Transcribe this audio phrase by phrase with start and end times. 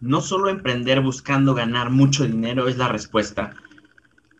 [0.00, 3.54] no solo emprender buscando ganar mucho dinero es la respuesta.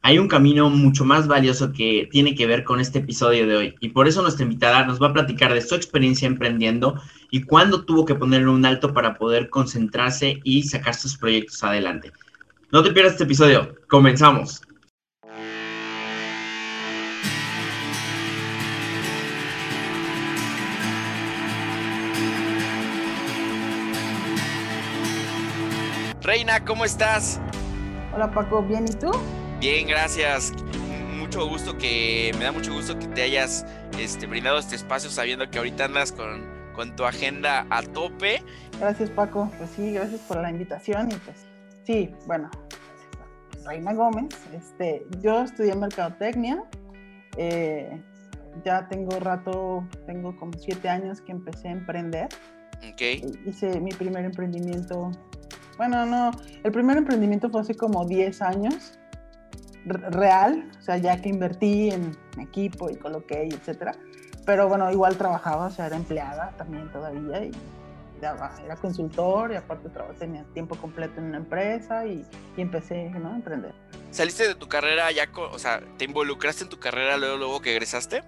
[0.03, 3.75] Hay un camino mucho más valioso que tiene que ver con este episodio de hoy
[3.81, 7.01] y por eso nuestra invitada nos va a platicar de su experiencia emprendiendo
[7.31, 12.13] y cuándo tuvo que ponerle un alto para poder concentrarse y sacar sus proyectos adelante.
[12.71, 14.63] No te pierdas este episodio, comenzamos.
[26.27, 27.41] Reina, ¿cómo estás?
[28.13, 29.13] Hola Paco, ¿bien y tú?
[29.61, 30.53] Bien, gracias.
[31.17, 33.65] Mucho gusto que, me da mucho gusto que te hayas
[33.97, 36.45] este, brindado este espacio sabiendo que ahorita andas con,
[36.75, 38.43] con tu agenda a tope.
[38.81, 41.47] Gracias Paco, pues sí, gracias por la invitación y pues
[41.85, 42.51] sí, bueno,
[43.65, 46.61] Reina Gómez, este, yo estudié mercadotecnia,
[47.37, 48.03] eh,
[48.65, 52.29] ya tengo rato, tengo como siete años que empecé a emprender.
[52.93, 53.01] Ok.
[53.47, 55.13] Hice mi primer emprendimiento
[55.77, 56.31] bueno, no,
[56.65, 58.99] el primer emprendimiento fue hace como 10 años,
[59.85, 63.93] real, o sea, ya que invertí en equipo y coloqué y etcétera.
[64.45, 67.53] Pero bueno, igual trabajaba, o sea, era empleada también todavía y
[68.19, 72.25] era consultor y aparte tenía tiempo completo en una empresa y,
[72.57, 73.75] y empecé a emprender.
[74.11, 77.73] ¿Saliste de tu carrera ya, o sea, te involucraste en tu carrera luego, luego que
[77.73, 78.23] egresaste?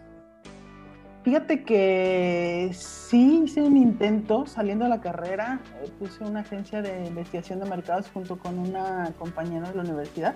[1.28, 7.04] Fíjate que sí hice un intento saliendo de la carrera, eh, puse una agencia de
[7.04, 10.34] investigación de mercados junto con una compañera de la universidad.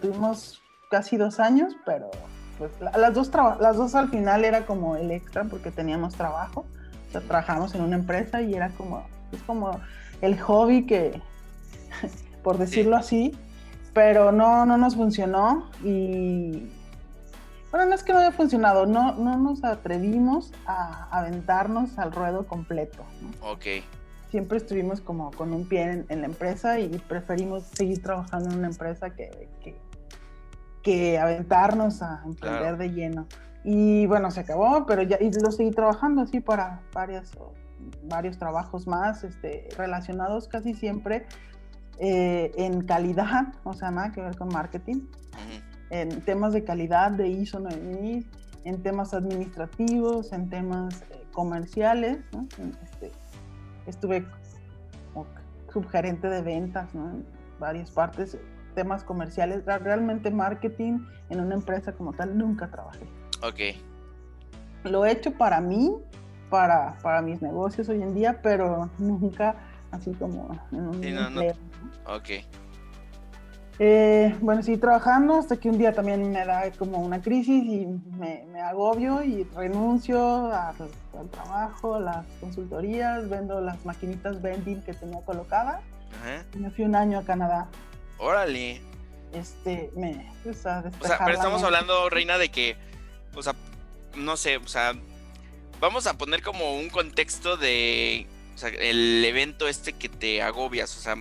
[0.00, 2.10] Tuvimos casi dos años, pero
[2.56, 6.64] pues las dos, las dos al final era como el extra porque teníamos trabajo,
[7.08, 9.78] o sea, trabajamos en una empresa y era como, es como
[10.22, 11.20] el hobby que,
[12.42, 13.36] por decirlo así,
[13.92, 16.70] pero no, no nos funcionó y
[17.70, 22.46] bueno, no es que no haya funcionado, no, no nos atrevimos a aventarnos al ruedo
[22.46, 23.04] completo.
[23.42, 23.64] Ok.
[24.30, 28.68] Siempre estuvimos como con un pie en, la empresa y preferimos seguir trabajando en una
[28.68, 29.48] empresa que,
[30.82, 33.26] que, aventarnos a emprender de lleno.
[33.64, 37.32] Y bueno, se acabó, pero ya y lo seguí trabajando así para varias,
[38.04, 41.26] varios trabajos más este, relacionados casi siempre
[41.98, 45.00] eh, en calidad, o sea, nada que ver con marketing
[45.90, 48.26] en temas de calidad de ISO 9000,
[48.64, 52.18] en temas administrativos, en temas eh, comerciales.
[52.82, 53.12] Este,
[53.86, 54.26] estuve
[55.12, 55.26] como
[55.72, 57.24] subgerente de ventas en
[57.60, 58.36] varias partes,
[58.74, 59.64] temas comerciales.
[59.64, 60.98] Realmente marketing
[61.30, 63.06] en una empresa como tal nunca trabajé.
[63.42, 63.76] Ok.
[64.84, 65.94] Lo he hecho para mí,
[66.50, 69.56] para, para mis negocios hoy en día, pero nunca
[69.90, 71.54] así como en un empleo.
[72.06, 72.44] Ok.
[73.78, 77.86] Eh, bueno, sí, trabajando hasta que un día también me da como una crisis y
[78.18, 80.74] me, agobio y renuncio al,
[81.30, 85.82] trabajo, a las consultorías, vendo las maquinitas vending que tenía colocadas.
[86.54, 87.68] Y me fui un año a Canadá.
[88.18, 88.80] Órale.
[89.32, 92.76] Este, me, pues, a O sea, pero estamos hablando, Reina, de que,
[93.34, 93.54] o sea,
[94.16, 94.94] no sé, o sea,
[95.80, 100.96] vamos a poner como un contexto de, o sea, el evento este que te agobias,
[100.96, 101.16] o sea,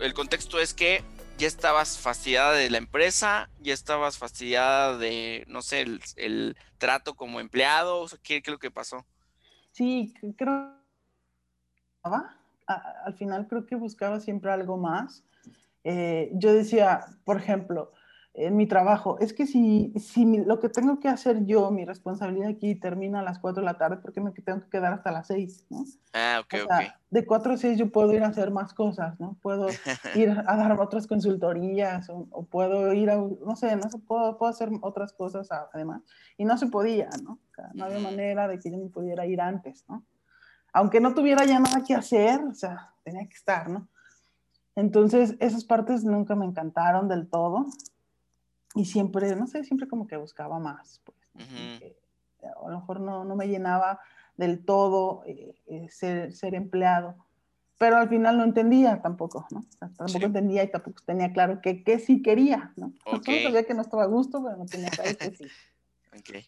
[0.00, 1.02] el contexto es que
[1.38, 7.40] ya estabas fastidiada de la empresa, ya estabas fastidiada de, no sé, el, trato como
[7.40, 9.04] empleado, ¿qué, es lo que pasó?
[9.72, 10.82] Sí, creo
[12.04, 15.24] al final creo que buscaba siempre algo más.
[15.84, 17.92] Eh, yo decía, por ejemplo,
[18.34, 19.18] en mi trabajo.
[19.20, 23.22] Es que si, si lo que tengo que hacer yo, mi responsabilidad aquí termina a
[23.22, 25.66] las 4 de la tarde, ¿por qué me tengo que quedar hasta las 6?
[25.68, 25.84] ¿no?
[26.14, 29.20] Ah, ok, o sea, De 4 a 6 yo puedo ir a hacer más cosas,
[29.20, 29.36] ¿no?
[29.42, 29.66] Puedo
[30.14, 34.50] ir a dar otras consultorías o, puedo ir a, no sé, no sé, puedo, puedo
[34.50, 36.02] hacer otras cosas además.
[36.38, 37.32] Y no se podía, ¿no?
[37.32, 40.04] O sea, no había manera de que yo me pudiera ir antes, ¿no?
[40.72, 43.88] Aunque no tuviera ya nada que hacer, o sea, tenía que estar, ¿no?
[44.74, 47.66] Entonces, esas partes nunca me encantaron del todo
[48.74, 51.18] y siempre, no sé, siempre como que buscaba más, pues.
[52.42, 54.00] a lo mejor no, no, me llenaba
[54.36, 57.16] del todo eh, eh, ser, ser, empleado,
[57.78, 59.64] pero al final no entendía tampoco, ¿no?
[59.78, 62.92] tampoco entendía y tampoco tenía claro que, que sí quería, ¿no?
[63.04, 63.42] Okay.
[63.42, 65.46] Sabía que no estaba a gusto, pero no tenía claro que sí.
[66.18, 66.46] okay.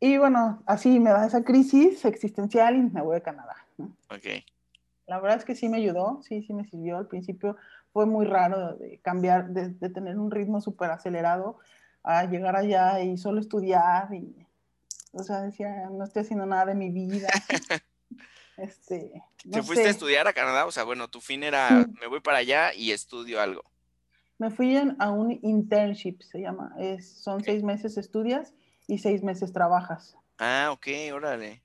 [0.00, 3.92] Y bueno, así me da esa crisis existencial y me voy a Canadá, ¿no?
[4.14, 4.44] Okay.
[5.06, 6.98] La verdad es que sí me ayudó, sí, sí me sirvió.
[6.98, 7.56] Al principio
[7.96, 11.56] fue muy raro de cambiar, de, tener un ritmo súper acelerado
[12.02, 14.46] a llegar allá y solo estudiar y,
[15.12, 17.28] o sea, decía, no estoy haciendo nada de mi vida.
[18.58, 20.66] este, ¿Te fuiste a estudiar a Canadá?
[20.66, 23.62] O sea, bueno, tu fin era, me voy para allá y estudio algo.
[24.36, 26.74] Me fui a un internship, se llama.
[26.78, 28.52] Es, son seis meses estudias
[28.86, 30.18] y seis meses trabajas.
[30.36, 31.62] Ah, ok, órale.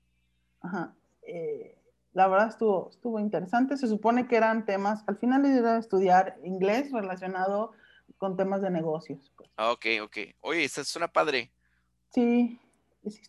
[0.62, 0.94] Ajá.
[1.24, 1.76] Eh,
[2.14, 3.76] la verdad estuvo, estuvo interesante.
[3.76, 7.72] Se supone que eran temas, al final iba a estudiar inglés relacionado
[8.18, 9.32] con temas de negocios.
[9.36, 9.50] Pues.
[9.56, 10.16] Ah, ok, ok.
[10.40, 11.50] Oye, esta una padre.
[12.10, 12.60] Sí,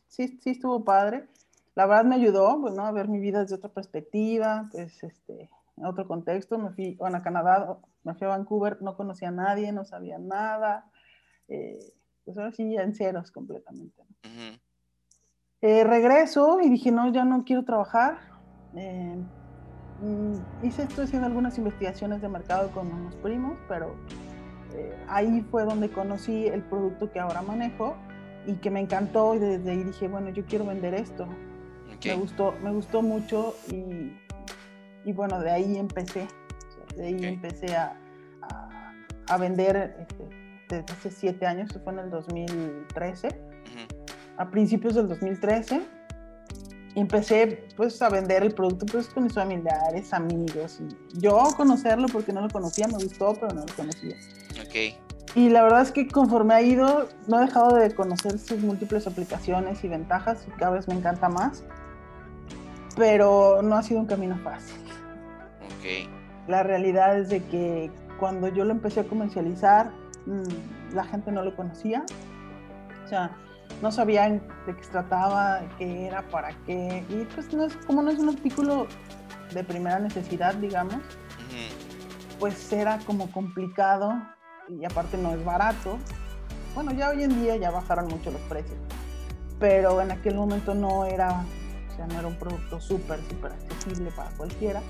[0.08, 1.28] sí, sí estuvo padre.
[1.76, 2.86] La verdad me ayudó, pues, ¿no?
[2.86, 6.58] A ver mi vida desde otra perspectiva, pues, este, en otro contexto.
[6.58, 10.20] Me fui, bueno, a Canadá, me fui a Vancouver, no conocía a nadie, no sabía
[10.20, 10.92] nada.
[11.48, 11.80] Eh,
[12.26, 14.04] pues ahora sí, en ceros completamente.
[15.62, 18.33] Eh, regreso y dije, no, ya no quiero trabajar.
[18.76, 19.16] Eh,
[20.02, 23.96] mm, hice, estoy haciendo algunas investigaciones de mercado con unos primos, pero
[25.08, 27.96] ahí fue donde conocí el producto que ahora manejo
[28.46, 31.28] y que me encantó y desde ahí dije, bueno, yo quiero vender esto.
[32.06, 34.12] Me, gustó, me gustó mucho y,
[35.06, 36.28] y bueno, de ahí empecé.
[36.98, 37.98] de ahí empecé a,
[39.30, 40.30] a, vender este,
[40.68, 43.30] desde hace siete años, eso fue en el 2013,
[44.38, 45.82] a principios del 2013.
[46.96, 50.80] Y empecé pues a vender el producto pues con mis familiares, amigos.
[50.80, 54.16] Y yo conocerlo porque no lo conocía, me gustó, pero no lo conocía.
[54.64, 54.96] Ok.
[55.36, 59.08] Y la verdad es que conforme ha ido, no he dejado de conocer sus múltiples
[59.08, 61.64] aplicaciones y ventajas y cada vez me encanta más.
[62.96, 64.78] Pero no ha sido un camino fácil.
[65.66, 66.10] Ok.
[66.48, 69.90] La realidad es de que cuando yo lo empecé a comercializar,
[70.28, 72.06] mm, la gente no lo conocía.
[73.04, 73.36] O sea,
[73.84, 77.04] no sabían de qué se trataba, de qué era, para qué.
[77.10, 78.88] Y pues no es, como no es un artículo
[79.54, 80.96] de primera necesidad, digamos,
[82.40, 84.14] pues era como complicado
[84.70, 86.00] y aparte no es barato.
[86.74, 88.78] Bueno, ya hoy en día ya bajaron mucho los precios,
[89.60, 91.46] pero en aquel momento no era,
[91.92, 94.82] o sea, no era un producto súper, súper accesible para cualquiera.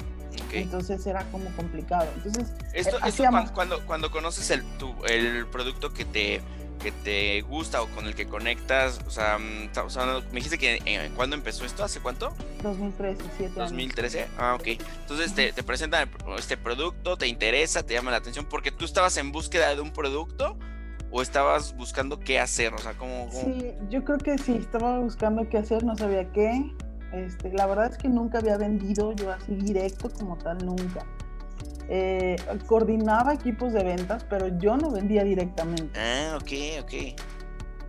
[0.51, 2.07] Entonces era como complicado.
[2.15, 3.11] Entonces, esto, eh,
[3.53, 6.41] cuando, cuando, conoces el, tu, el producto que te,
[6.83, 9.69] que te gusta o con el que conectas, o sea, mm,
[10.31, 11.83] me dijiste que eh, ¿cuándo empezó esto?
[11.83, 12.33] ¿Hace cuánto?
[12.61, 14.67] 2013, 7 2013, ah, ok.
[15.01, 19.15] Entonces te, te, presentan este producto, te interesa, te llama la atención, porque tú estabas
[19.17, 20.57] en búsqueda de un producto
[21.09, 25.47] o estabas buscando qué hacer, o sea, ¿cómo, Sí, yo creo que sí, estaba buscando
[25.47, 26.69] qué hacer, no sabía qué.
[27.13, 31.05] Este, la verdad es que nunca había vendido yo así directo como tal, nunca.
[31.89, 32.35] Eh,
[32.65, 35.99] coordinaba equipos de ventas, pero yo no vendía directamente.
[35.99, 37.19] Ah, ok, ok.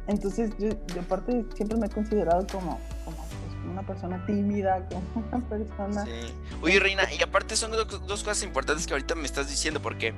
[0.06, 0.70] Entonces, yo,
[1.00, 6.05] aparte siempre me he considerado como, como pues, una persona tímida, como una persona...
[6.05, 6.35] Sí.
[6.61, 7.87] Oye, Reina, y aparte son dos,
[8.23, 10.12] cosas importantes que ahorita me estás diciendo, porque,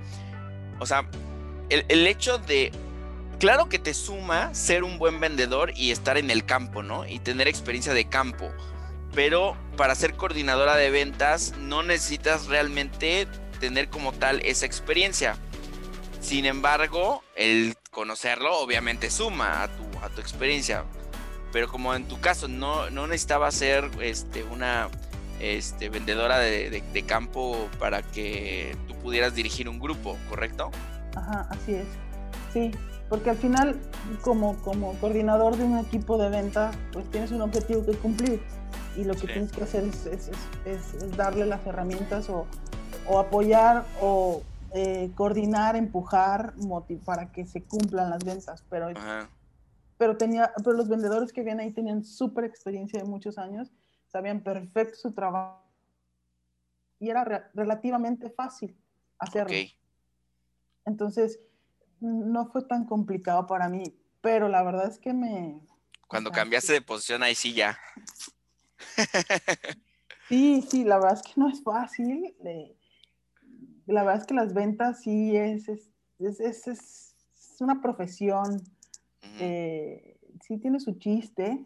[0.80, 1.08] o sea,
[1.68, 2.72] el, el hecho de
[3.38, 7.06] claro que te suma ser un buen vendedor y estar en el campo, ¿no?
[7.06, 8.50] Y tener experiencia de campo.
[9.14, 13.26] Pero para ser coordinadora de ventas no necesitas realmente
[13.56, 15.36] tener como tal esa experiencia.
[16.20, 20.84] Sin embargo, el conocerlo obviamente suma a tu, a tu experiencia.
[21.52, 24.88] Pero como en tu caso no, no necesitaba ser este, una
[25.40, 30.70] este, vendedora de, campo para que tú pudieras dirigir un grupo, ¿correcto?
[31.14, 31.86] Ajá, así es.
[32.52, 32.72] Sí,
[33.08, 33.80] porque al final,
[34.22, 38.40] como, como coordinador de un equipo de venta, pues tienes un objetivo que cumplir
[38.96, 40.30] y lo que tienes que hacer es, es,
[40.64, 42.46] es darle las herramientas o,
[43.08, 44.42] o apoyar o
[44.74, 46.54] eh, coordinar, empujar,
[47.04, 48.64] para que se cumplan las ventas.
[48.68, 48.88] Pero,
[49.96, 53.70] pero, tenía, pero los vendedores que vienen ahí tenían súper experiencia de muchos años,
[54.08, 55.62] sabían perfecto su trabajo
[56.98, 58.76] y era relativamente fácil
[59.18, 59.56] hacerlo.
[60.84, 61.40] Entonces,
[62.00, 63.84] no fue tan complicado para mí,
[64.20, 65.60] pero la verdad es que me...
[66.06, 67.78] Cuando cambiaste de posición, ahí sí ya.
[70.28, 72.34] Sí, sí, la verdad es que no es fácil.
[72.44, 72.76] Eh,
[73.86, 77.14] la verdad es que las ventas sí es, es, es, es,
[77.60, 78.62] una profesión,
[79.38, 81.64] eh, sí tiene su chiste.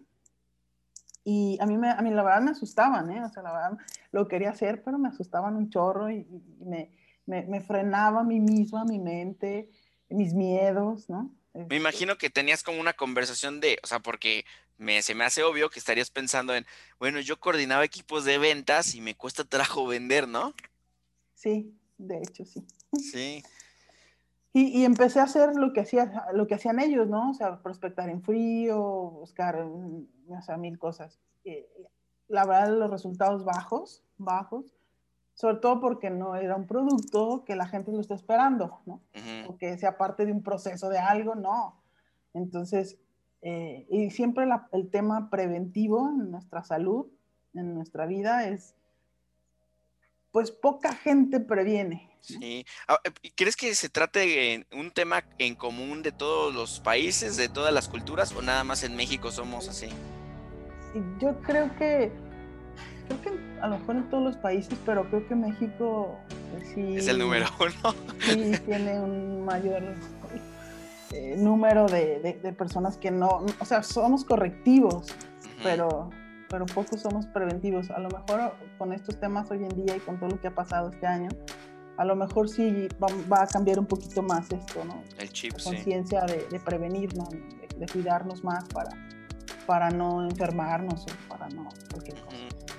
[1.25, 3.23] Y a mí, me, a mí la verdad me asustaban, ¿eh?
[3.25, 3.79] O sea, la verdad
[4.13, 6.27] lo quería hacer, pero me asustaban un chorro y,
[6.61, 6.91] me,
[7.27, 9.71] me, me, frenaba a mí misma, mi mente,
[10.09, 11.31] mis miedos, ¿no?
[11.53, 14.45] Me este imagino que tenías como una conversación de, o sea, porque
[14.79, 16.67] me, se me hace obvio que estarías pensando en,
[16.99, 20.55] bueno, yo coordinaba equipos de ventas y me cuesta trabajo vender, ¿no?
[21.35, 21.75] Sí,
[22.07, 22.65] de hecho, sí.
[22.99, 23.43] Sí.
[24.53, 27.31] Y, empecé a hacer lo que, hacía, lo que hacían ellos, ¿no?
[27.31, 31.21] O sea, prospectar en frío, buscar, mm, o sea, mil cosas.
[31.45, 31.69] Eh,
[32.27, 34.75] la verdad, los resultados bajos, bajos,
[35.35, 39.01] sobre todo porque no era un producto que la gente lo esté esperando, ¿no?
[39.49, 41.81] O que sea parte de un proceso de algo, no.
[42.35, 42.99] Entonces,
[43.43, 47.07] eh, y siempre el tema preventivo en nuestra salud,
[47.55, 48.75] en nuestra vida, es,
[50.33, 52.11] pues poca gente previene.
[52.21, 52.67] Sí.
[52.87, 57.37] Ah, eh, ¿Crees que se trate de un tema en común de todos los países,
[57.37, 59.89] de todas las culturas, o nada más en México somos así?
[61.19, 62.13] Yo creo que
[63.07, 66.19] creo que a lo mejor en todos los países, pero creo que México
[66.59, 66.97] eh, sí.
[66.97, 67.95] Es el número uno.
[68.21, 69.83] Sí, tiene un mayor
[71.13, 75.09] eh, número de, de, personas que no, o sea, somos correctivos,
[75.63, 76.11] pero,
[76.51, 77.91] pero pocos somos preventivos.
[77.91, 80.55] A lo mejor con estos temas hoy en día y con todo lo que ha
[80.55, 81.29] pasado este año,
[81.97, 85.03] a lo mejor sí va, a cambiar un poquito más esto, ¿no?
[85.19, 88.91] El chip, La conciencia de, de, prevenirnos, de, cuidarnos más para,
[89.67, 91.69] para no enfermarnos o para no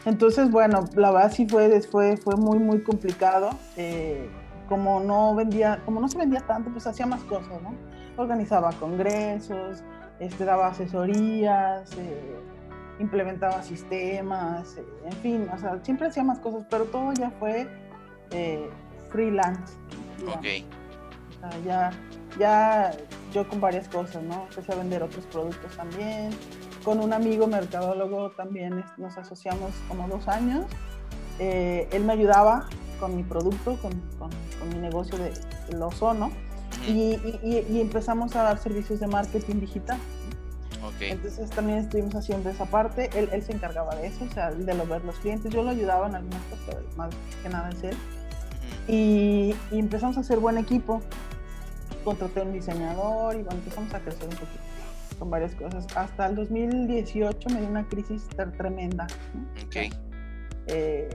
[0.06, 3.52] Entonces, bueno, la verdad sí fue, fue, fue muy, muy complicado.
[3.78, 4.30] Eh,
[4.68, 7.76] como no vendía, como no se vendía tanto, pues hacía más cosas, ¿no?
[8.18, 9.84] Organizaba congresos,
[10.20, 12.40] este, daba asesorías, eh,
[13.02, 17.68] implementaba sistemas, eh, en fin, o sea, siempre hacía más cosas, pero todo ya fue
[19.10, 19.74] freelance.
[20.28, 20.46] Ok.
[21.66, 21.92] ya,
[22.40, 22.92] ya
[23.34, 24.46] yo con varias cosas, ¿no?
[24.50, 26.32] Empecé a vender otros productos también.
[26.84, 30.66] Con un amigo mercadólogo también nos asociamos como dos años.
[31.40, 32.68] Eh, él me ayudaba
[33.00, 34.30] con mi producto, con, con,
[34.70, 35.32] mi negocio de,
[35.70, 36.32] de ozono.
[36.88, 40.00] Y, y, empezamos a dar servicios de marketing digital.
[40.84, 41.12] Okay.
[41.12, 43.10] Entonces también estuvimos haciendo esa parte.
[43.14, 45.52] Él, él se encargaba de eso, o sea, de lo ver los clientes.
[45.52, 47.10] Yo lo ayudaba en algunas cosas, pero más
[47.44, 47.98] que nada es él.
[48.88, 51.02] Y, empezamos a hacer buen equipo.
[52.04, 54.60] Contraté un diseñador y bueno, empezamos a crecer un poquito
[55.20, 55.86] con varias cosas.
[55.96, 59.06] Hasta el 2018 me dio una crisis tremenda.
[60.68, 61.10] Eh,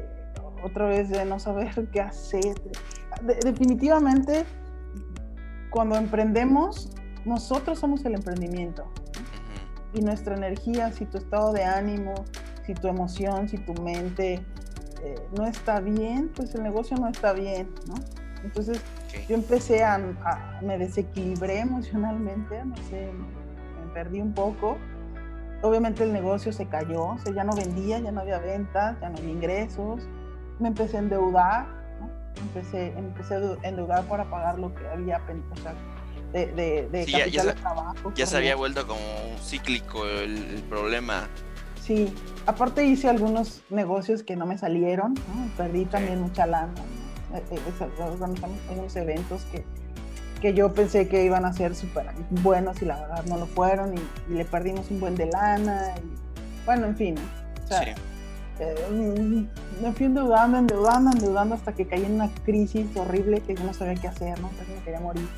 [0.62, 2.54] otra vez de no saber qué hacer.
[3.42, 4.44] definitivamente,
[5.70, 6.90] cuando emprendemos,
[7.25, 8.85] nosotros somos el emprendimiento.
[9.93, 12.14] Y nuestra energía, si tu estado de ánimo,
[12.64, 14.45] si tu emoción, si tu mente,
[15.02, 17.95] eh, no está bien, pues el negocio no está bien, ¿no?
[18.45, 18.81] Entonces
[19.28, 19.99] yo empecé a,
[20.62, 24.76] me desequilibré emocionalmente, no sé, me, perdí un poco.
[25.62, 29.09] Obviamente el negocio se cayó, o sea, ya no vendía, ya no había ventas, ya
[29.09, 30.07] no había ingresos.
[30.59, 31.66] Me empecé a endeudar,
[32.00, 32.11] ¿no?
[32.43, 35.75] empecé, empecé a endeudar para pagar lo que había, o sea,
[36.33, 38.12] de, de, de capital ya, de trabajo.
[38.14, 39.00] Ya se había vuelto como
[39.42, 41.28] cíclico el, el problema.
[41.87, 42.12] Sí,
[42.47, 45.14] aparte hice algunos negocios que no me salieron,
[45.56, 46.75] perdí también mucha lana.
[47.33, 49.64] Eh, eh, organizamos unos eventos que,
[50.40, 53.95] que yo pensé que iban a ser súper buenos y la verdad no lo fueron
[53.95, 55.95] y, le perdimos un buen de lana.
[55.97, 57.14] Y, bueno, en fin.
[57.64, 57.83] O sea,
[58.59, 63.54] eh, mm, me fui endeudando, endeudando, endeudando hasta que caí en una crisis horrible que
[63.54, 64.50] yo no sabía qué hacer, ¿no?
[64.50, 65.28] me quería morir.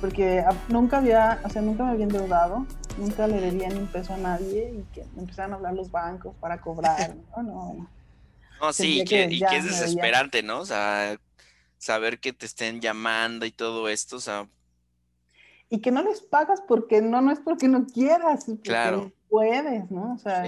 [0.00, 2.66] Porque nunca había, o sea, nunca me había endeudado
[3.00, 6.34] nunca le debía ni un peso a nadie y que empezaron a hablar los bancos
[6.40, 7.42] para cobrar, ¿no?
[7.42, 7.88] No,
[8.60, 10.60] no sí, y que, es desesperante, ¿no?
[10.60, 11.18] O sea,
[11.78, 14.46] saber que te estén llamando y todo esto, o sea...
[15.72, 19.12] Y que no les pagas porque no, no es porque no quieras, porque claro.
[19.28, 20.14] puedes, ¿no?
[20.14, 20.42] O sea,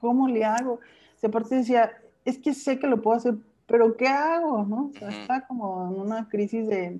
[0.00, 0.74] ¿cómo le hago?
[0.74, 1.92] O sea, aparte decía,
[2.24, 3.34] es que sé que lo puedo hacer,
[3.66, 4.64] pero ¿qué hago?
[4.64, 4.90] ¿no?
[4.92, 6.98] O sea, está como en una crisis de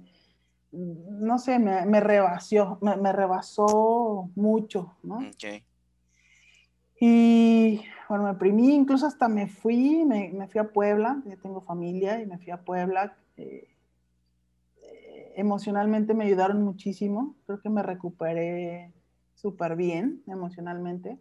[0.72, 5.18] no sé, me, me rebasó, me, rebasó mucho, ¿no?
[7.00, 12.20] Y bueno, me primí, incluso hasta me fui, me, fui a Puebla, ya tengo familia
[12.20, 13.16] y me fui a Puebla.
[13.36, 13.68] Eh,
[14.82, 18.92] eh, emocionalmente me ayudaron muchísimo, creo que me recuperé
[19.34, 21.18] súper bien emocionalmente.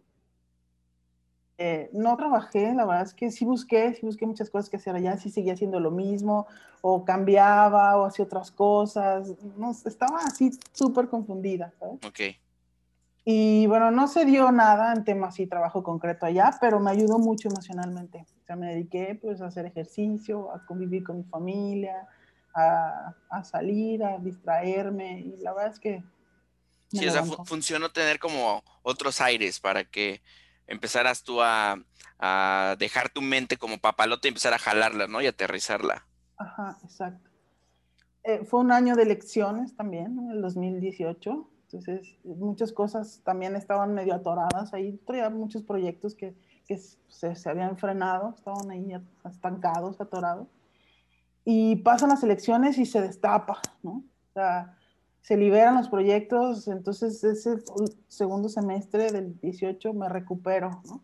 [1.62, 4.96] Eh, no trabajé, la verdad es que sí busqué, sí busqué muchas cosas que hacer
[4.96, 6.46] allá, sí seguía haciendo lo mismo,
[6.80, 12.02] o cambiaba, o hacía otras cosas, no, estaba así súper confundida, ¿sabes?
[12.02, 12.20] Ok.
[13.26, 17.18] Y bueno, no se dio nada en temas y trabajo concreto allá, pero me ayudó
[17.18, 18.24] mucho emocionalmente.
[18.42, 22.08] O sea, me dediqué pues a hacer ejercicio, a convivir con mi familia,
[22.54, 26.02] a, a salir, a distraerme, y la verdad es que...
[26.88, 30.22] Sí, o sea, funcionó tener como otros aires para que
[30.70, 31.76] empezaras tú a,
[32.78, 35.22] dejar tu mente como papalote y empezar a jalarla, ¿no?
[35.22, 36.06] Y aterrizarla.
[36.36, 37.30] Ajá, exacto.
[38.22, 41.50] Eh, fue un año de elecciones también, en el 2018.
[41.62, 44.74] Entonces, muchas cosas también estaban medio atoradas.
[44.74, 46.34] Ahí traía muchos proyectos que,
[47.08, 48.92] se, se, habían frenado, estaban ahí
[49.24, 50.48] estancados, atorados.
[51.44, 54.04] Y pasan las elecciones y se destapa, ¿no?
[54.28, 54.76] O sea,
[55.22, 57.62] se liberan los proyectos, entonces ese
[58.08, 61.02] segundo semestre del 18 me recupero, ¿no?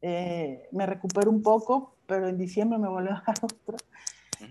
[0.00, 3.76] Eh, me recupero un poco, pero en diciembre me vuelve a dar otro.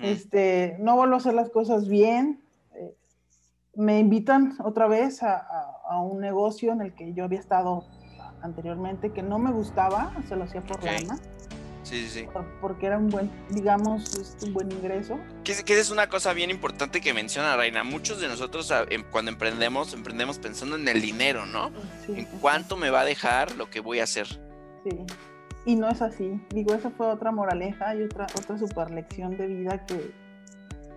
[0.01, 2.41] este, no vuelvo a hacer las cosas bien.
[2.75, 2.93] Eh,
[3.75, 5.37] me invitan otra vez a,
[5.87, 7.85] a, un negocio en el que yo había estado
[8.41, 11.01] anteriormente, que no me gustaba, se lo hacía por okay.
[11.01, 11.19] lana.
[11.87, 12.27] Sí, sí, sí.
[12.59, 15.17] Porque era un buen, digamos, un buen ingreso.
[15.45, 17.85] Que, que es una cosa bien importante que menciona Reina.
[17.85, 21.71] Muchos de nosotros ah, em, cuando emprendemos, emprendemos pensando en el dinero, ¿no?
[22.09, 24.27] en cuánto me va a dejar lo que voy a hacer.
[24.83, 24.97] Sí.
[25.65, 26.41] y no es así.
[26.49, 30.11] Digo, esa fue otra moraleja y otra, otra super lección de vida que,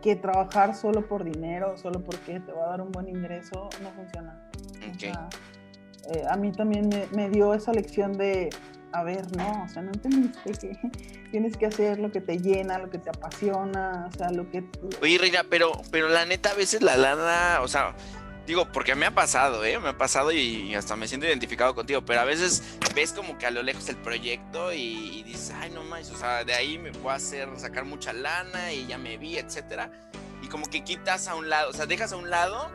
[0.03, 3.91] que trabajar solo por dinero, solo porque te va a dar un buen ingreso, no
[3.91, 4.51] funciona.
[6.13, 8.51] Eh, a mí también me, me, dio esa lección de,
[8.93, 10.77] a ver, no, o sea, no entendiste que
[11.31, 14.65] tienes que hacer lo que te llena, lo que te apasiona, o sea, lo que...
[15.01, 17.95] Oye, Reina, pero, pero la neta, a veces la lana, o sea,
[18.47, 19.79] digo, porque me ha pasado, ¿eh?
[19.79, 23.47] Me ha pasado y hasta me siento identificado contigo, pero a veces ves como que
[23.47, 26.93] a lo lejos el proyecto y, dices, ay, no más, o sea, de ahí me
[26.93, 29.91] puedo hacer, sacar mucha lana y ya me vi, etcétera.
[30.43, 32.71] Y como que quitas a un lado, o sea, dejas a un lado,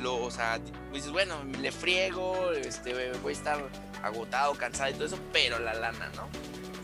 [0.00, 0.60] lo, o sea,
[0.92, 3.58] dices, bueno, le friego, este, voy a estar
[4.02, 6.28] agotado, cansado y todo eso, pero la lana, ¿no?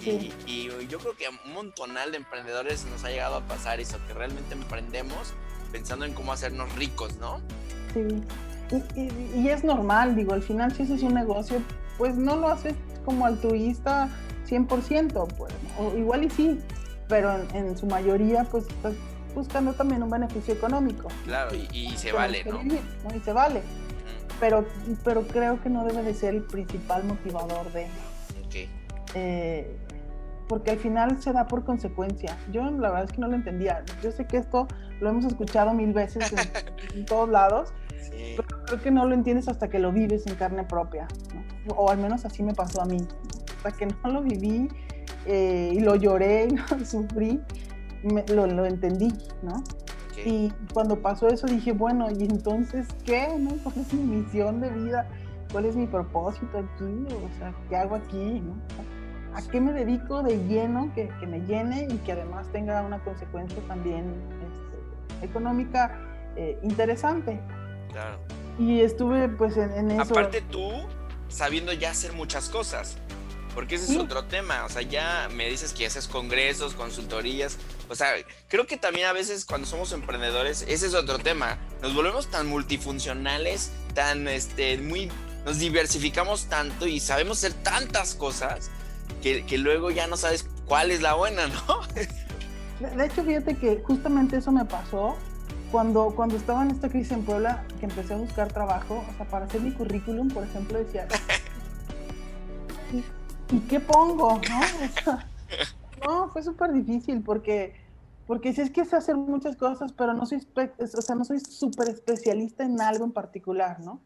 [0.04, 3.98] Y, y, yo creo que un montonal de emprendedores nos ha llegado a pasar eso,
[4.06, 5.34] que realmente emprendemos
[5.72, 7.40] pensando en cómo hacernos ricos, ¿no?
[7.94, 11.62] Y, es normal, digo, al final si haces un negocio,
[11.98, 14.08] pues no lo haces como altruista
[14.48, 16.60] 100%, pues, o igual y sí,
[17.08, 18.94] pero en, su mayoría pues estás
[19.34, 21.08] buscando también un beneficio económico.
[21.24, 22.60] Claro, y, se vale, ¿no?
[22.62, 23.62] Y se vale.
[24.40, 24.66] Pero,
[25.04, 27.86] pero creo que no debe de ser el principal motivador de...
[29.14, 29.76] Eh,
[30.48, 32.36] porque al final se da por consecuencia.
[32.52, 33.84] Yo la verdad es que no lo entendía.
[34.02, 34.68] Yo sé que esto
[35.00, 36.32] lo hemos escuchado mil veces
[36.94, 37.72] en, todos lados,
[38.36, 41.08] pero creo que no lo entiendes hasta que lo vives en carne propia.
[41.74, 42.98] O al menos así me pasó a mí.
[43.56, 44.68] Hasta que no lo viví
[45.26, 47.40] eh, y lo lloré y lo sufrí,
[48.28, 49.12] lo, lo, entendí,
[49.42, 49.62] ¿no?
[50.24, 53.28] Y cuando pasó eso dije, bueno, ¿y entonces qué?
[53.38, 53.50] ¿no?
[53.62, 55.08] ¿Cuál es mi misión de vida?
[55.52, 57.06] ¿Cuál es mi propósito aquí?
[57.14, 58.40] O sea, ¿qué hago aquí?
[58.40, 58.54] ¿no?
[59.36, 63.00] a qué me dedico de lleno, que, que, me llene y que además tenga una
[63.00, 64.14] consecuencia también
[65.20, 66.00] este, económica
[66.36, 67.38] eh, interesante.
[67.92, 68.18] Claro.
[68.58, 70.02] Y estuve pues en, eso.
[70.14, 70.70] Aparte tú,
[71.28, 72.96] sabiendo ya hacer muchas cosas,
[73.56, 77.56] porque ese es otro tema, o sea, ya me dices que haces congresos, consultorías,
[77.88, 78.08] o sea,
[78.48, 82.46] creo que también a veces cuando somos emprendedores, ese es otro tema, nos volvemos tan
[82.48, 85.10] multifuncionales, tan, este, muy,
[85.46, 88.70] nos diversificamos tanto y sabemos hacer tantas cosas
[89.22, 91.80] que, luego ya no sabes cuál es la buena, ¿no?
[92.94, 95.16] De hecho, fíjate que justamente eso me pasó
[95.72, 99.24] cuando, cuando estaba en esta crisis en Puebla, que empecé a buscar trabajo, o sea,
[99.24, 101.08] para hacer mi currículum, por ejemplo, decía,
[103.50, 104.40] ¿y, qué pongo?
[104.48, 105.18] ¿No?
[106.06, 107.74] no, fue súper difícil porque,
[108.26, 110.46] porque si es que sé hacer muchas cosas, pero no soy,
[110.78, 114.00] o sea, no soy súper especialista en algo en particular, ¿no?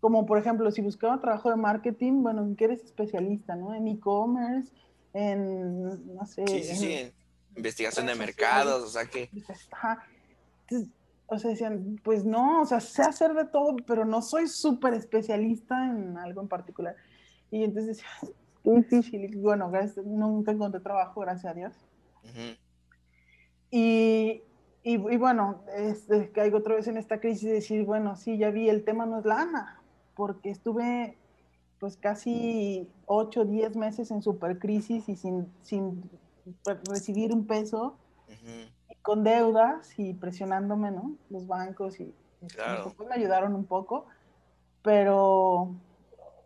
[0.00, 3.74] como por ejemplo, si buscaba trabajo de marketing, bueno, ¿en qué eres especialista, no?
[3.74, 4.72] En e-commerce,
[5.12, 6.46] en, no sé.
[6.46, 7.12] Sí, sí, sí,
[7.56, 9.28] investigación de mercados, o sea que...
[11.26, 14.94] o sea, decían, pues no, o sea, sé hacer de todo, pero no soy súper
[14.94, 16.94] especialista en algo en particular.
[17.50, 18.08] Y entonces decía,
[18.76, 19.34] difícil.
[19.34, 19.70] Y bueno,
[20.04, 21.72] nunca encontré trabajo, gracias a Dios.
[23.70, 24.42] y,
[24.82, 28.50] y, y, bueno, este, caigo otra vez en esta crisis de decir, bueno, sí, ya
[28.50, 29.78] vi, el tema no es lana
[30.18, 31.16] porque estuve
[31.78, 36.10] pues casi 8 o 10 meses en supercrisis y sin, sin
[36.88, 37.96] recibir un peso,
[39.02, 41.14] con deudas y presionándome, ¿no?
[41.30, 42.12] Los bancos y
[42.48, 42.92] claro.
[43.08, 44.06] me ayudaron un poco,
[44.82, 45.76] pero,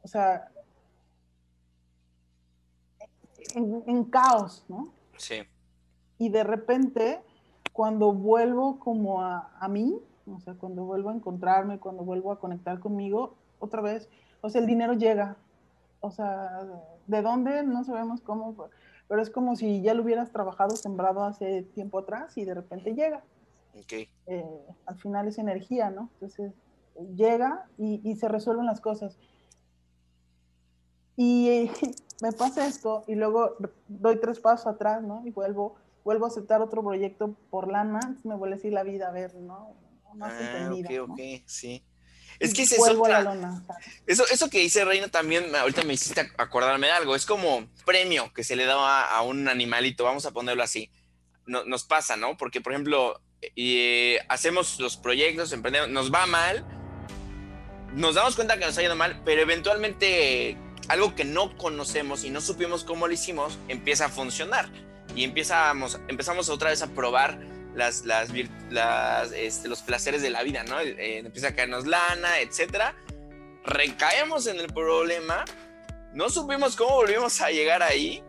[0.02, 0.51] o sea,
[3.54, 4.92] en, caos, ¿no?
[5.16, 5.42] Sí.
[6.18, 7.20] Y de repente,
[7.72, 12.38] cuando vuelvo como a, a mí, o sea, cuando vuelvo a encontrarme, cuando vuelvo a
[12.38, 14.08] conectar conmigo, otra vez,
[14.40, 15.36] o sea, el dinero llega.
[16.00, 16.66] O sea,
[17.06, 17.62] ¿de dónde?
[17.62, 18.56] No sabemos cómo,
[19.08, 22.94] pero es como si ya lo hubieras trabajado, sembrado hace tiempo atrás y de repente
[22.94, 23.22] llega.
[23.84, 24.08] Okay.
[24.26, 24.44] Eh,
[24.86, 26.10] al final es energía, ¿no?
[26.14, 26.52] Entonces
[27.16, 29.18] llega y, se resuelven las cosas.
[31.16, 31.70] Y
[32.22, 33.56] me pasa esto y luego
[33.88, 35.22] doy tres pasos atrás, ¿no?
[35.26, 39.08] Y vuelvo, vuelvo a aceptar otro proyecto por lana, me vuelve a decir la vida,
[39.08, 39.76] a ver, ¿no?
[40.14, 41.04] No has ah, entendido.
[41.04, 41.84] Ok, ok, sí.
[42.38, 43.04] Es que es eso,
[44.06, 47.14] eso, eso que dice Reina también, ahorita me hiciste acordarme de algo.
[47.14, 50.90] Es como premio que se le da a, un animalito, vamos a ponerlo así.
[51.46, 52.36] No, nos pasa, ¿no?
[52.36, 53.20] Porque, por ejemplo,
[53.54, 56.64] eh, hacemos los proyectos, emprendemos, nos va mal,
[57.94, 60.56] nos damos cuenta que nos ha ido mal, pero eventualmente
[60.88, 64.68] algo que no conocemos y no supimos cómo lo hicimos empieza a funcionar
[65.14, 67.38] y empezamos, empezamos otra vez a probar
[67.74, 68.30] las, las,
[69.32, 70.80] este, los placeres de la vida, ¿no?
[70.80, 72.94] Eh, empieza a caernos lana, etcétera.
[73.64, 75.44] Recaemos en el problema,
[76.12, 78.22] no supimos cómo volvimos a llegar ahí.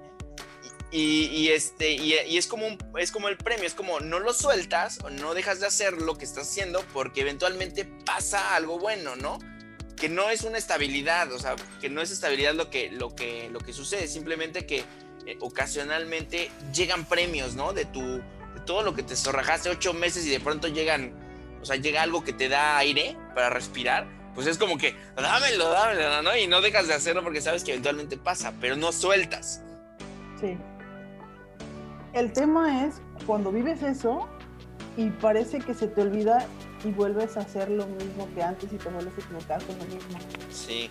[0.95, 2.67] Y, este, y, es, como
[2.99, 6.19] es como el premio, es como no lo sueltas o no dejas de hacer lo
[6.19, 9.39] que estás haciendo porque eventualmente pasa algo bueno, ¿no?
[10.03, 13.49] Que no es una estabilidad, o sea, que no es estabilidad lo que, lo que,
[13.49, 14.83] lo que sucede, simplemente que
[15.25, 17.71] eh, ocasionalmente llegan premios, ¿no?
[17.71, 21.13] De tu, de todo lo que te zorrajaste ocho meses y de pronto llegan,
[21.61, 25.69] o sea, llega algo que te da aire para respirar, pues es como que, dámelo,
[25.69, 26.35] dámelo, ¿no?
[26.35, 29.61] Y no dejas de hacerlo porque sabes que eventualmente pasa, pero no sueltas.
[30.37, 30.57] Sí.
[32.11, 34.27] El tema es cuando vives eso
[34.97, 36.45] y parece que se te olvida
[36.83, 39.85] y vuelves a hacer lo mismo que antes y te vuelves a equivocar con lo
[39.85, 40.19] mismo.
[40.51, 40.89] Sí.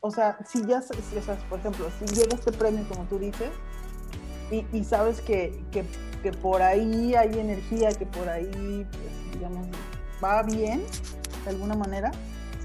[0.00, 3.50] O sea, si ya, o sea, por ejemplo, si llega este premio, como tú dices,
[4.50, 5.84] y, y sabes que, que,
[6.22, 9.66] que, por ahí hay energía, que por ahí, pues, digamos,
[10.22, 10.84] va bien,
[11.44, 12.12] de alguna manera,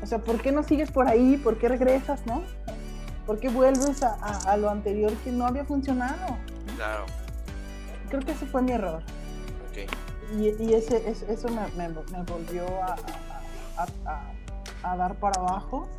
[0.03, 1.37] o sea, ¿por qué no sigues por ahí?
[1.37, 2.43] ¿Por qué regresas, no?
[3.25, 6.37] ¿Por qué vuelves a, a, a lo anterior que no había funcionado?
[6.75, 7.05] Claro.
[8.09, 9.01] Creo que ese fue mi error.
[9.71, 9.89] Ok.
[10.37, 12.95] Y, y ese, es, eso me, me, me volvió a,
[14.83, 15.89] a, dar para abajo.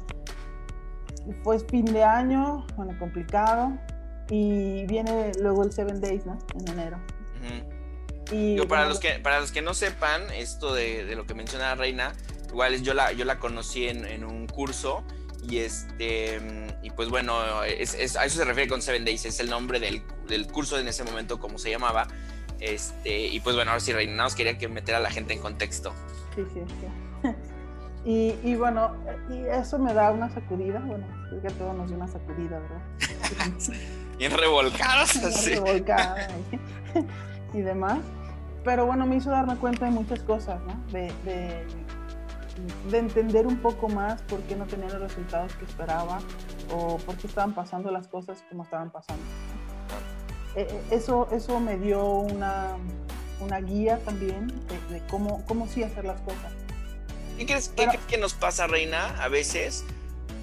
[1.42, 3.72] Fue fin de año, bueno, complicado.
[4.30, 6.38] Y viene luego el Seven Days, ¿no?
[6.54, 6.98] En enero.
[7.40, 8.32] Uh -huh.
[8.32, 11.26] y, Yo, para, bueno, los que, para los que no sepan esto de, de, lo
[11.26, 12.12] que menciona la Reina,
[12.48, 15.04] igual yo la, yo la conocí en, en un curso
[15.42, 16.40] y este
[16.82, 19.80] y pues bueno es, es, a eso se refiere con Seven Days es el nombre
[19.80, 22.06] del, del, curso en ese momento como se llamaba
[22.62, 25.40] este y pues bueno ahora sí Reina nos quería que meter a la gente en
[25.40, 25.92] contexto.
[26.35, 27.29] Sí sí sí.
[28.05, 28.96] Y, y bueno
[29.31, 32.59] y eso me da una sacudida bueno creo que a todos nos dio una sacudida
[32.59, 32.83] verdad
[34.18, 35.55] bien revolcados así.
[35.55, 36.27] revolcada
[37.55, 38.01] y, y demás.
[38.64, 41.64] Pero bueno me hizo darme cuenta de muchas cosas no de, de
[42.90, 46.18] de entender un poco más por qué no tenía los resultados que esperaba
[46.70, 49.22] o por qué estaban pasando las cosas como estaban pasando.
[50.90, 52.76] Eso, eso me dio una,
[53.40, 56.52] una guía también de, de, cómo, cómo sí hacer las cosas.
[57.38, 59.84] ¿Qué crees, ¿Qué crees que nos pasa, Reina, a veces?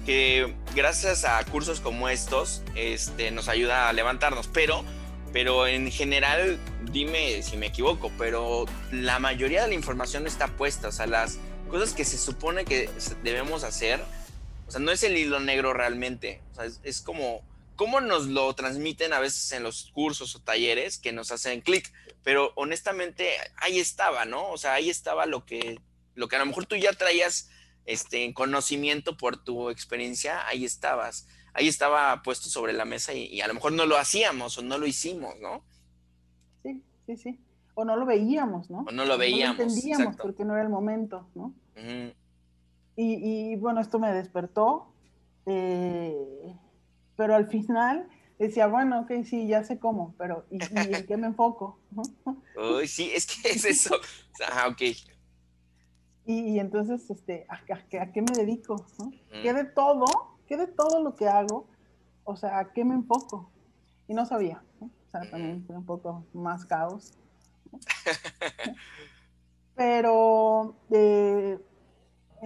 [0.04, 4.84] Que gracias a cursos como estos este, nos ayuda a levantarnos, pero,
[5.32, 6.58] pero en general,
[6.90, 11.38] dime si me equivoco, pero la mayoría de la información está puesta, o sea, las,
[11.70, 12.90] cosas que se supone que
[13.22, 14.00] debemos hacer,
[14.66, 17.42] o sea, no es el hilo negro realmente, o sea, es, es como
[17.80, 21.90] cómo nos lo transmiten a veces en los cursos o talleres que nos hacen clic,
[22.22, 24.50] pero honestamente ahí estaba, ¿no?
[24.50, 25.80] O sea, ahí estaba lo que,
[26.14, 27.48] lo que a lo mejor tú ya traías
[27.86, 33.40] este conocimiento por tu experiencia, ahí estabas, ahí estaba puesto sobre la mesa y, y
[33.40, 35.64] a lo mejor no lo hacíamos o no lo hicimos, ¿no?
[36.62, 37.40] Sí, sí, sí
[37.72, 38.80] o no lo veíamos, ¿no?
[38.80, 39.56] O no lo veíamos.
[39.56, 40.22] No lo entendíamos exacto.
[40.22, 41.54] porque no era el momento, ¿no?
[41.76, 42.14] Uh -huh.
[42.96, 44.92] y, y, bueno, esto me despertó,
[45.46, 46.54] eh,
[47.20, 51.18] pero al final decía, bueno, ok, sí, ya sé cómo, pero ¿y, y en qué
[51.18, 51.78] me enfoco?
[52.56, 53.94] Uy, sí, es que es eso.
[54.50, 54.80] Ah, ok.
[56.24, 58.86] Y, y entonces, este, ¿a, a, a, qué me dedico?
[58.98, 59.04] ¿no?
[59.04, 59.42] Uh -huh.
[59.42, 60.06] ¿Qué de todo?
[60.46, 61.68] ¿Qué de todo lo que hago?
[62.24, 63.50] O sea, ¿a qué me enfoco?
[64.08, 64.86] Y no sabía, ¿no?
[64.86, 67.12] O sea, también fue un poco más caos.
[69.74, 71.58] Pero eh,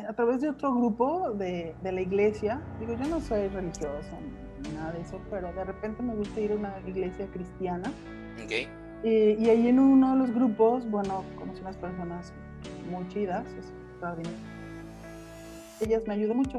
[0.09, 4.19] a través de otro grupo de, de, la iglesia, digo, yo no soy religiosa
[4.64, 7.90] ni nada de eso, pero de repente me gusta ir a una iglesia cristiana.
[8.44, 8.68] Okay.
[9.05, 12.33] Eh, y ahí en uno de los grupos, bueno, conocí unas personas
[12.90, 13.46] muy chidas,
[13.92, 14.40] extraordinarias.
[15.81, 16.59] Ellas me ayudan mucho.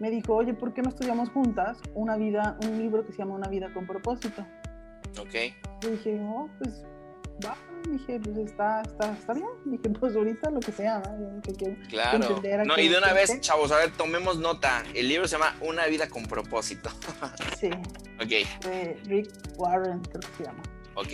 [0.00, 3.34] Me dijo, oye, ¿por qué no estudiamos juntas una vida, un libro que se llama
[3.34, 4.44] Una vida con propósito?
[5.20, 5.34] Ok.
[5.82, 6.84] Y dije, oh, pues
[7.44, 7.56] va,
[7.90, 9.48] dije, pues está, está, está bien.
[9.64, 11.40] Dije, pues ahorita lo que sea, ¿no?
[11.42, 12.40] Que, que, claro.
[12.40, 14.82] Que no, y de una vez, chavos, a ver, tomemos nota.
[14.94, 16.90] El libro se llama Una vida con propósito.
[17.58, 17.70] sí.
[18.22, 18.64] Ok.
[18.64, 20.62] De Rick Warren, creo que se llama.
[20.94, 21.12] Ok.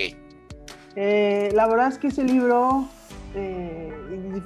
[0.97, 2.89] Eh, la verdad es que ese libro
[3.35, 3.93] eh,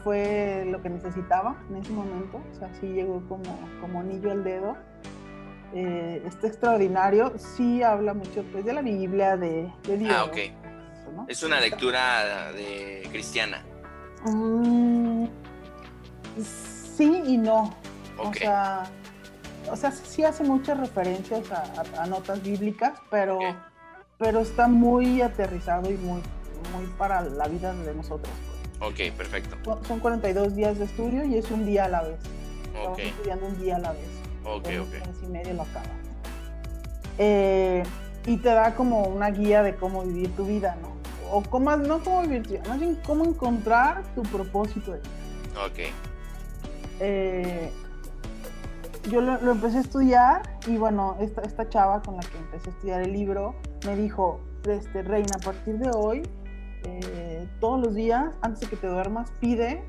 [0.03, 2.43] fue lo que necesitaba en ese momento.
[2.55, 4.77] O sea, sí llegó como, como anillo al dedo.
[5.75, 7.33] Eh, está extraordinario.
[7.39, 10.15] Sí habla mucho pues, de la Biblia, de, de Dios.
[10.15, 10.31] Ah,
[11.29, 13.65] Es una lectura de cristiana.
[14.25, 15.27] Mm,
[16.41, 17.75] sí y no.
[18.19, 18.43] Okay.
[18.43, 18.91] O sea,
[19.71, 21.65] o sea, sí hace muchas referencias a,
[21.99, 23.57] a, a notas bíblicas, pero, okay.
[24.19, 26.23] pero está muy aterrizado y muy,
[26.75, 28.33] muy para la vida de nosotros.
[28.79, 29.11] Pues.
[29.11, 29.57] Ok, perfecto.
[29.87, 32.19] Son 42 días de estudio y es un día a la vez.
[32.75, 34.09] Estamos estudiando un día a la vez.
[34.45, 35.23] Ok, ok.
[35.23, 35.87] y medio lo acaba.
[37.19, 37.83] Eh,
[38.27, 40.94] y te da como una guía de cómo vivir tu vida, ¿no?
[41.35, 45.65] O cómo, no cómo vivir, más bien cómo encontrar tu propósito de vida.
[45.67, 45.79] Ok.
[47.01, 47.73] Eh,
[49.11, 52.71] yo lo, lo, empecé a estudiar y bueno, esta, esta chava con la que empecé
[52.71, 56.23] a estudiar el libro me dijo, este, Reina, a partir de hoy,
[56.85, 59.83] eh, todos los días, antes de que te duermas, pide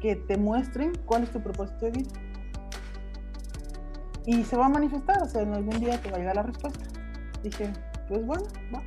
[0.00, 2.10] que te muestren cuál es tu propósito de vida.
[4.26, 6.42] y se va a manifestar, o sea, en algún día te va a llegar la
[6.44, 6.86] respuesta.
[7.42, 7.70] Dije,
[8.08, 8.82] pues bueno, va.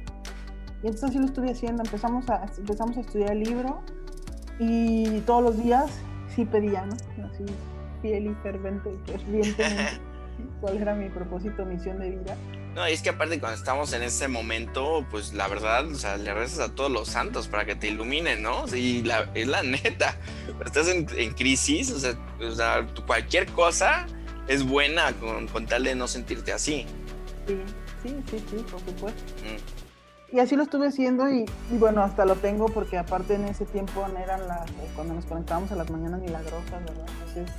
[0.84, 3.82] Y entonces así lo estuve haciendo, empezamos a, empezamos a estudiar el libro
[4.60, 5.92] y todos los días
[6.36, 6.96] sí pedía, ¿no?
[7.26, 7.46] Así,
[8.02, 10.00] fiel y fervente, fervientemente,
[10.62, 12.38] cuál era mi propósito, misión de vida.
[12.76, 16.16] No, y es que aparte cuando estamos en ese momento, pues la verdad, o sea,
[16.18, 18.68] le rezas a todos los santos para que te iluminen, ¿no?
[18.68, 20.16] Sí, la, es la neta.
[20.64, 24.06] Estás en, crisis, o sea, o sea, cualquier cosa
[24.48, 26.86] es buena con, con, tal de no sentirte así.
[27.48, 27.58] Sí,
[28.04, 29.24] sí, sí, sí, por supuesto.
[29.44, 29.77] Mm.
[30.32, 33.66] Y así lo estuve haciendo y, y, bueno, hasta lo tengo porque aparte en ese
[33.66, 37.06] tiempo no eran las, cuando nos conectábamos a las mañanas milagrosas, ¿verdad?
[37.20, 37.50] Entonces,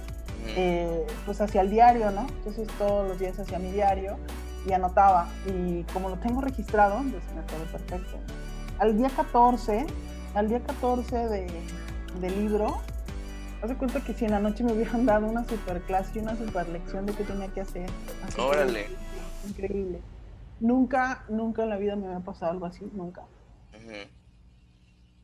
[0.49, 2.27] eh, pues hacia el diario, ¿no?
[2.29, 4.19] Entonces todos los días hacia mi diario
[4.67, 5.29] y anotaba.
[5.47, 8.19] Y como lo tengo registrado, pues me quedó perfecto.
[8.79, 9.87] Al día 14,
[10.35, 11.47] al día 14 de,
[12.21, 12.81] del libro,
[13.63, 16.19] haz de cuenta que si en la noche me hubieran dado una super clase y
[16.19, 17.89] una super lección de qué tenía que hacer.
[18.39, 18.89] Órale.
[19.49, 20.01] increíble.
[20.61, 23.25] Nunca, nunca en la vida me había pasado algo así, nunca.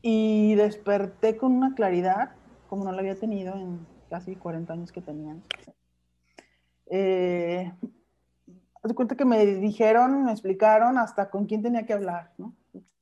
[0.01, 2.31] Y desperté con una claridad
[2.67, 5.35] como no la había tenido en casi 40 años que tenía.
[6.87, 7.71] Eh,
[8.83, 12.53] de cuenta que me dijeron, me explicaron hasta con quién tenía que hablar, ¿no?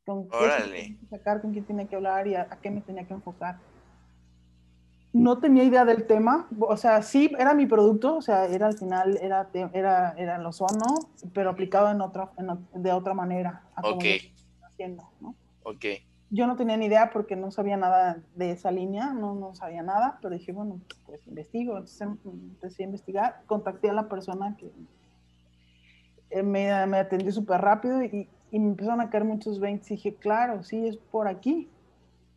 [0.05, 3.59] Con qué sacar, con quién tenía que hablar y a, qué me tenía que enfocar.
[5.13, 8.77] No tenía idea del tema, o sea, sí, era mi producto, o sea, era al
[8.77, 12.31] final, era, era, era el ozono, pero aplicado en otra,
[12.73, 13.61] de otra manera.
[13.83, 14.03] ok.
[14.63, 15.35] Haciendo, ¿no?
[15.61, 15.85] Ok.
[16.31, 19.83] Yo no tenía ni idea porque no sabía nada de esa línea, no, no sabía
[19.83, 21.73] nada, pero dije, bueno, pues investigo.
[21.73, 24.71] Entonces empecé a investigar, contacté a la persona que,
[26.31, 29.95] eh, me, me atendió súper rápido y, y, me empezaron a caer muchos 20 y
[29.95, 31.69] dije, claro, sí, es por aquí.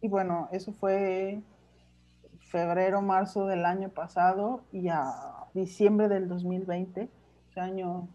[0.02, 1.40] Y bueno, eso fue
[2.46, 5.12] febrero, marzo del año pasado y a
[5.54, 7.08] diciembre del 2020,
[7.56, 8.08] o año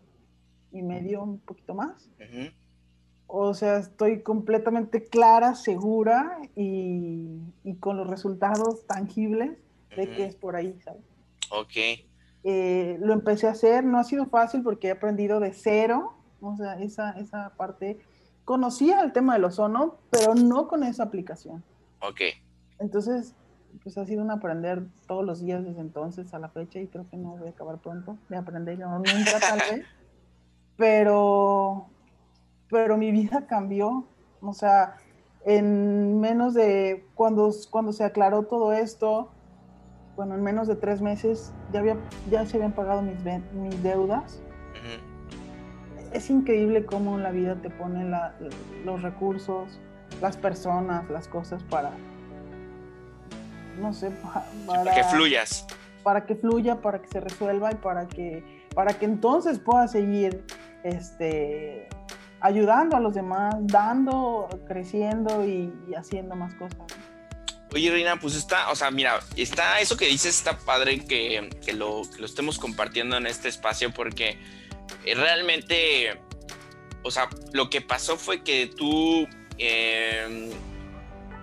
[0.72, 2.10] y medio, un poquito más.
[3.28, 9.58] O sea, estoy completamente clara, segura y, y con los resultados tangibles
[9.96, 11.04] de que es por ahí, ¿sabes?
[11.50, 12.06] Ok.
[12.44, 16.56] Eh, lo empecé a hacer, no ha sido fácil porque he aprendido de cero, o
[16.58, 18.00] sea, esa, esa parte,
[18.46, 21.63] conocía el tema del ozono, pero no con esa aplicación.
[22.00, 22.22] Ok.
[22.80, 23.36] Entonces,
[23.84, 27.07] pues ha sido un aprender todos los días desde entonces a la fecha y creo
[27.10, 29.86] que no voy a acabar pronto de aprender, yo nunca tal vez,
[30.77, 31.88] pero,
[32.69, 34.05] pero mi vida cambió,
[34.41, 34.95] o sea,
[35.45, 39.29] en menos de cuando, cuando se aclaró todo esto,
[40.15, 41.97] bueno, en menos de tres meses ya, había,
[42.29, 43.17] ya se habían pagado mis,
[43.53, 44.41] mis deudas.
[46.13, 48.05] Es increíble cómo la vida te pone
[48.84, 49.79] los recursos,
[50.21, 51.91] las personas, las cosas para,
[53.79, 54.12] no sé,
[54.65, 55.65] para, que fluyas.
[56.03, 60.43] Para que fluya, para que se resuelva y para que, para que entonces puedas seguir
[60.84, 61.88] este,
[62.39, 66.79] ayudando a los demás, dando, creciendo y, y haciendo más cosas.
[67.73, 72.01] Oye, Reina, pues está, o sea, mira, está eso que dices, está padre que, lo,
[72.23, 74.38] estemos compartiendo en este espacio porque
[75.05, 76.19] eh, realmente,
[77.01, 79.25] o sea, lo que pasó fue que tú,
[79.57, 80.49] em,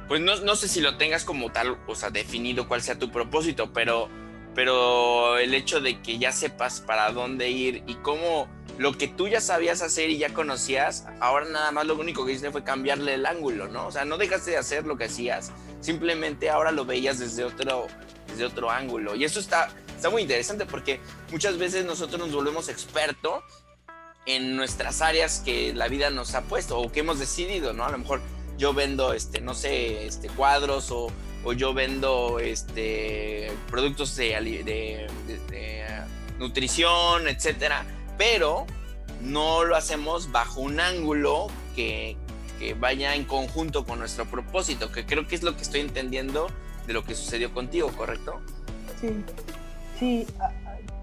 [0.09, 3.13] pues no, no, sé si lo tengas como tal, o sea, definido cuál sea tu
[3.13, 4.09] propósito, pero,
[4.55, 9.29] pero el hecho de que ya sepas para dónde ir y cómo lo que tú
[9.29, 13.15] ya sabías hacer y ya conocías, ahora nada más lo único que hiciste fue cambiarle
[13.15, 13.89] el ángulo, ¿no?
[13.89, 17.87] O sea, no dejaste de hacer lo que hacías, simplemente ahora lo veías desde otro,
[18.29, 19.15] desde otro ángulo.
[19.15, 23.43] Y eso está, está muy interesante porque muchas veces nosotros nos volvemos expertos
[24.27, 27.85] en nuestras áreas que la vida nos ha puesto o que hemos decidido, ¿no?
[27.85, 28.21] A lo mejor
[28.59, 31.11] yo vendo, este, no sé, este, cuadros o,
[31.45, 35.09] o yo vendo este, productos de, de,
[35.51, 35.87] de
[36.39, 37.87] nutrición, etcétera
[38.19, 38.67] pero
[39.23, 42.17] no lo hacemos bajo un ángulo que,
[42.81, 46.49] vaya en conjunto con nuestro propósito, que creo que es lo que estoy entendiendo
[46.89, 48.41] de lo que sucedió contigo, ¿correcto?
[49.01, 49.25] Sí,
[49.97, 50.27] sí,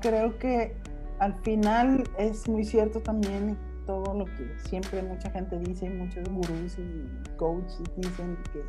[0.01, 0.75] creo que
[1.19, 6.77] al final es muy cierto también todo lo que siempre mucha gente dice, muchos gurús
[6.77, 8.63] y coaches dicen que,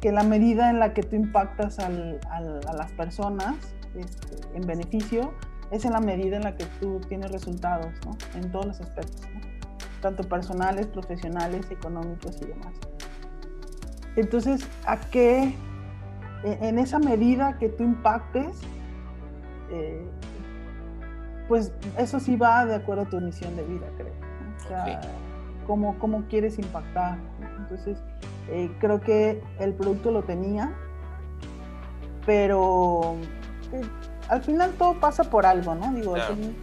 [0.00, 3.56] que la medida en la que tú impactas a las personas
[3.94, 5.32] este, en beneficio,
[5.70, 8.16] es en la medida en la que tú tienes resultados, ¿no?
[8.38, 9.22] En todos los aspectos.
[10.00, 12.74] Tanto personales, profesionales, económicos y demás.
[14.16, 15.54] Entonces, ¿a qué,
[16.44, 18.60] en esa medida que tú impactes,
[19.70, 20.06] eh,
[21.48, 24.21] pues eso sí va de acuerdo a tu misión de vida, creo.
[24.64, 25.00] O sea,
[25.66, 27.18] cómo, cómo, quieres impactar.
[27.58, 27.98] Entonces,
[28.48, 30.74] eh, creo que el producto lo tenía,
[32.26, 33.16] pero
[33.72, 33.82] eh,
[34.28, 35.92] al final todo pasa por algo, ¿no?
[35.92, 36.14] Digo,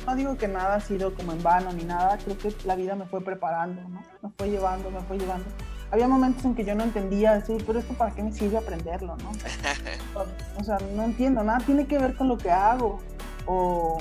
[0.05, 2.95] no digo que nada ha sido como en vano ni nada, creo que la vida
[2.95, 4.01] me fue preparando, ¿no?
[4.21, 5.45] Me fue llevando, me fue llevando.
[5.91, 9.17] Había momentos en que yo no entendía, decir, pero esto para qué me sirve aprenderlo,
[9.17, 9.31] ¿no?
[10.59, 12.99] o sea, no entiendo, nada tiene que ver con lo que hago,
[13.45, 13.97] o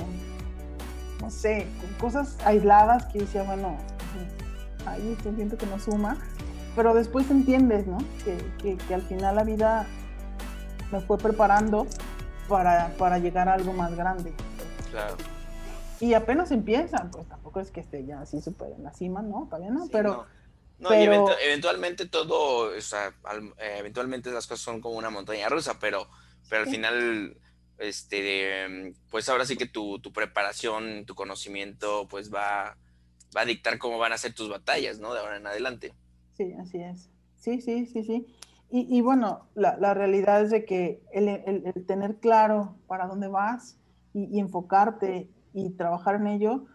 [1.21, 3.77] no sé, con cosas aisladas que decía, bueno,
[4.85, 6.17] ahí siento que no suma,
[6.75, 7.97] pero después entiendes, ¿no?
[8.23, 9.87] Que, que al final la vida
[10.91, 11.87] me fue preparando
[12.47, 14.33] para, para llegar a algo más grande.
[14.91, 15.15] Claro.
[15.99, 19.47] Y apenas empiezan, pues tampoco es que esté ya así súper en la cima, ¿no?
[19.49, 20.25] Todavía no, pero...
[20.79, 23.09] No, Y eventualmente todo, o sea,
[23.57, 26.07] eh, eventualmente las cosas son como una montaña rusa, pero,
[26.49, 27.37] pero al final,
[27.79, 32.77] este, pues ahora sí que tu, tu, preparación, tu conocimiento, pues va,
[33.35, 35.13] va a dictar cómo van a ser tus batallas, ¿no?
[35.13, 35.93] De ahora en adelante.
[36.35, 37.09] Sí, así es.
[37.37, 38.25] Sí, sí, sí, sí.
[38.71, 43.79] Y, bueno, la, realidad es de que el, tener claro para dónde vas
[44.13, 46.67] y, enfocarte y trabajar en ello,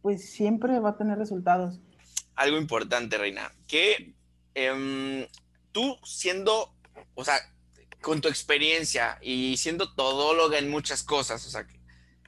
[0.00, 1.80] pues siempre va a tener resultados.
[2.36, 4.14] Algo importante, Reina, que
[4.54, 5.26] em,
[5.72, 6.72] tú siendo,
[7.16, 7.34] o sea,
[8.06, 11.66] con tu experiencia y siendo todóloga en muchas cosas, o sea,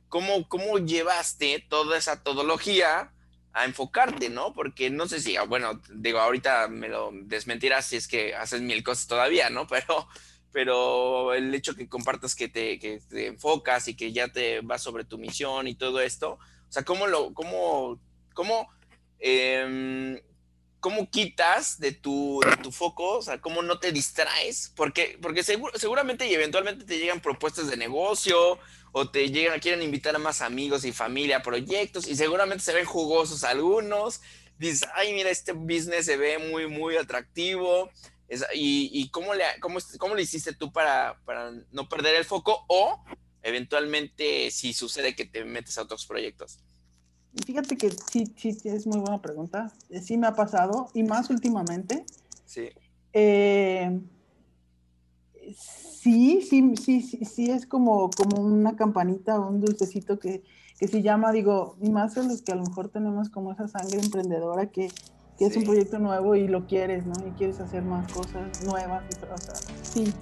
[0.08, 3.12] ¿cómo, cómo llevaste toda esa todología
[3.52, 4.52] a enfocarte, ¿no?
[4.54, 8.60] Porque no sé si, ah, bueno, digo, ahorita me lo desmentirás si es que haces
[8.60, 9.68] mil cosas todavía, ¿no?
[9.68, 10.08] Pero,
[10.50, 14.82] pero el hecho que compartas que te, que te enfocas y que ya te vas
[14.82, 18.00] sobre tu misión y todo esto, o sea, ¿cómo lo, cómo,
[18.34, 18.68] cómo,
[19.20, 20.20] eh,
[20.80, 24.72] cómo quitas de tu, de tu foco, o sea, cómo no te distraes?
[24.76, 28.58] Porque, porque seguramente y eventualmente te llegan propuestas de negocio
[28.92, 32.72] o te llegan, quieren invitar a más amigos y familia a proyectos y seguramente se
[32.72, 34.20] ven jugosos algunos.
[34.58, 37.90] Dices, ay, mira, este business se ve muy, muy atractivo.
[38.54, 42.64] y, y cómo, le, cómo, cómo le hiciste tú para, para no perder el foco
[42.68, 43.02] o
[43.42, 46.58] eventualmente si sucede que te metes a otros proyectos?
[47.46, 49.72] Fíjate que sí, sí, es muy buena pregunta.
[50.02, 52.04] Sí me ha pasado y más últimamente.
[52.44, 52.68] Sí.
[53.12, 54.00] Eh,
[55.54, 60.44] Sí, sí, sí, sí, sí, es como, como una campanita o un dulcecito que,
[60.78, 63.66] que se llama, digo, y más a los que a lo mejor tenemos como esa
[63.66, 64.88] sangre emprendedora que,
[65.38, 67.14] que es un proyecto nuevo y lo quieres, ¿no?
[67.26, 70.12] Y quieres hacer más cosas nuevas, o sea, sí.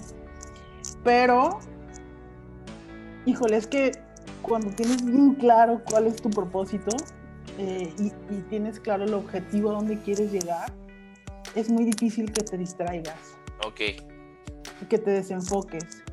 [1.03, 1.59] Pero,
[3.25, 3.91] híjole, es que
[4.41, 6.95] cuando tienes bien claro cuál es tu propósito
[7.57, 10.71] eh, y, y tienes claro el objetivo a dónde quieres llegar,
[11.55, 13.37] es muy difícil que te distraigas.
[13.65, 13.81] Ok
[14.85, 16.03] que te desenfoques.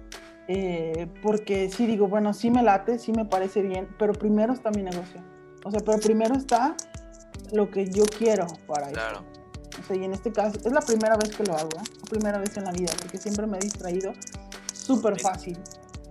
[0.46, 4.70] Eh, porque sí digo, bueno, sí me late, sí me parece bien, pero primero está
[4.70, 5.22] mi negocio.
[5.64, 6.76] O sea, pero primero está
[7.52, 9.24] lo que yo quiero para claro.
[9.80, 11.90] O sea, y en este caso, es la primera vez que lo hago, ¿eh?
[12.02, 14.12] la primera vez en la vida, porque siempre me he distraído
[14.72, 15.58] súper fácil.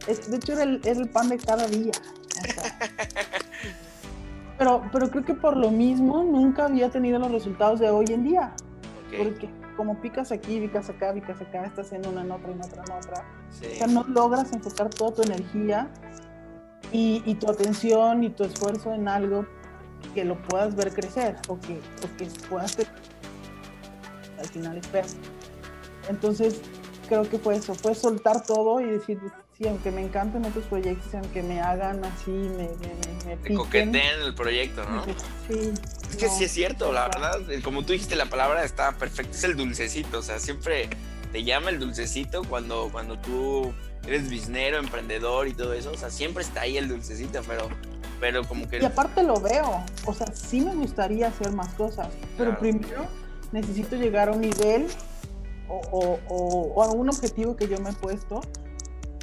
[0.07, 1.93] Es, de hecho, es el, pan de cada día.
[4.57, 8.23] pero, pero creo que por lo mismo nunca había tenido los resultados de hoy en
[8.23, 8.53] día.
[9.17, 12.83] Porque como picas aquí, picas acá, picas acá, estás en una, en otra, en otra,
[12.85, 13.25] en otra.
[13.49, 15.89] O sea, no logras enfocar toda tu energía
[16.91, 19.45] y, tu atención y tu esfuerzo en algo
[20.13, 22.77] que lo puedas ver crecer o que, o que puedas
[24.37, 25.17] al final es
[26.09, 26.61] Entonces,
[27.07, 29.19] creo que fue eso, fue soltar todo y decir,
[29.57, 32.69] sí, aunque me encanten otros proyectos, aunque me hagan así, me,
[33.25, 35.05] me, me, coqueteen el proyecto, ¿no?
[35.47, 35.73] Sí.
[36.09, 39.43] Es que sí es cierto, la verdad, como tú dijiste, la palabra está perfecta, es
[39.43, 40.89] el dulcecito, o sea, siempre
[41.31, 43.73] te llama el dulcecito cuando, cuando tú
[44.05, 47.69] eres biznero, emprendedor y todo eso, o sea, siempre está ahí el dulcecito, pero,
[48.19, 48.79] pero como que...
[48.79, 53.07] Y aparte lo veo, o sea, sí me gustaría hacer más cosas, pero primero
[53.51, 54.87] necesito llegar a un nivel
[55.67, 58.41] o, o, a un objetivo que yo me he puesto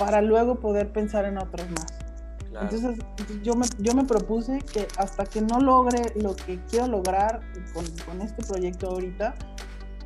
[0.00, 1.86] para luego poder pensar en otros más.
[2.58, 2.98] Entonces
[3.42, 7.40] yo me, yo me propuse que hasta que no logre lo que quiero lograr
[7.74, 9.34] con, con este proyecto ahorita,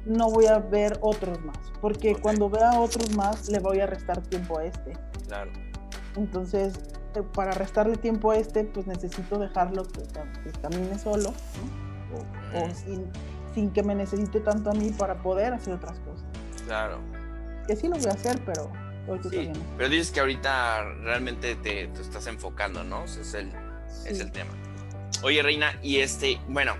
[0.04, 4.20] no voy a ver otros más, porque cuando vea otros más le voy a restar
[4.20, 4.94] tiempo a este.
[5.28, 5.52] Claro.
[6.16, 6.74] Entonces,
[7.14, 10.02] eh, para restarle tiempo a este, pues necesito dejarlo que,
[10.60, 13.06] camine solo, o, sin,
[13.54, 16.26] sin, que me necesite tanto a mí para poder hacer otras cosas.
[16.66, 16.98] Claro.
[17.68, 18.70] Que sí lo voy a hacer, pero
[19.30, 23.04] Sí, pero dices que ahorita realmente te, estás enfocando, ¿no?
[23.04, 23.50] es el,
[24.06, 24.50] es el tema.
[25.22, 26.74] Oye, Reina, y este, bueno,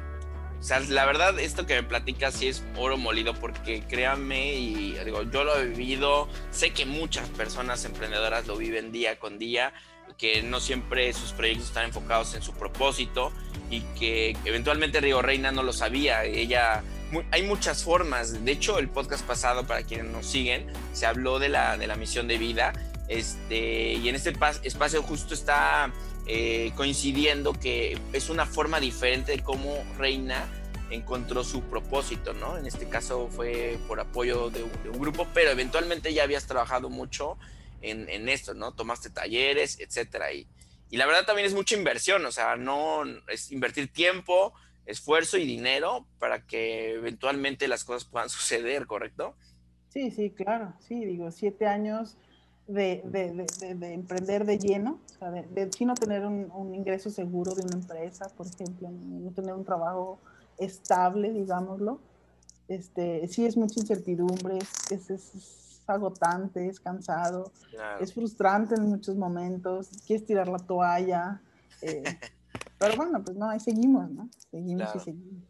[0.59, 4.97] o sea, la verdad, esto que me platicas sí es oro molido, porque créanme, y
[5.05, 9.75] digo, yo lo he vivido, sé que muchas personas emprendedoras lo viven día con día,
[10.17, 13.31] que no siempre sus proyectos están enfocados en su propósito
[13.69, 16.25] y que eventualmente Río Reina no lo sabía.
[16.25, 16.83] Ella
[17.31, 18.45] hay muchas formas.
[18.45, 21.97] De hecho, el podcast pasado, para quienes nos siguen, se habló de la, de la
[21.97, 22.73] misión de vida
[23.09, 25.93] Este, y en este espacio justo está
[26.27, 30.49] eh, coincidiendo que es una forma diferente de cómo Reina
[30.91, 32.57] encontró su propósito, ¿no?
[32.57, 37.37] En este caso fue por apoyo de un, grupo, pero eventualmente ya habías trabajado mucho
[37.83, 38.73] en, esto, ¿no?
[38.73, 40.33] Tomaste talleres, etcétera.
[40.33, 40.47] Y,
[40.91, 44.55] y la verdad también es mucha inversión, o sea, no es invertir tiempo,
[44.87, 49.35] esfuerzo y dinero para que eventualmente las cosas puedan suceder, ¿correcto?
[49.89, 52.17] Sí, sí, claro, sí, digo, siete años
[52.67, 53.03] de,
[53.83, 58.47] emprender de lleno, o sea, de, no tener un, ingreso seguro de una empresa, por
[58.47, 60.19] ejemplo, no tener un trabajo
[60.59, 62.01] estable, digámoslo.
[62.67, 64.59] Este, sí es mucha incertidumbre,
[64.91, 67.53] es, agotante, es cansado,
[68.01, 71.43] es frustrante en muchos momentos, quieres tirar la toalla,
[71.83, 72.03] eh,
[72.79, 74.29] pero bueno, pues no, ahí seguimos, ¿no?
[74.51, 75.45] Seguimos y seguimos.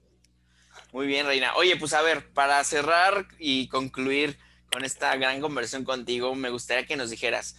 [0.92, 1.54] Muy bien, Reina.
[1.56, 4.38] Oye, pues a ver, para cerrar y concluir,
[4.74, 7.54] con esta gran conversación contigo, me gustaría que nos dijeras,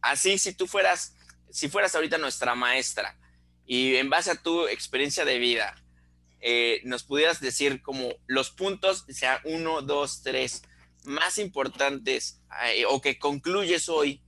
[0.00, 1.14] así si tú fueras,
[1.48, 3.16] si fueras ahorita nuestra maestra
[3.64, 5.76] y en base a tu experiencia de vida,
[6.40, 10.64] eh, nos pudieras decir como los puntos, sea uno, dos, tres,
[11.04, 12.42] más importantes
[12.74, 14.24] eh, o que concluyes hoy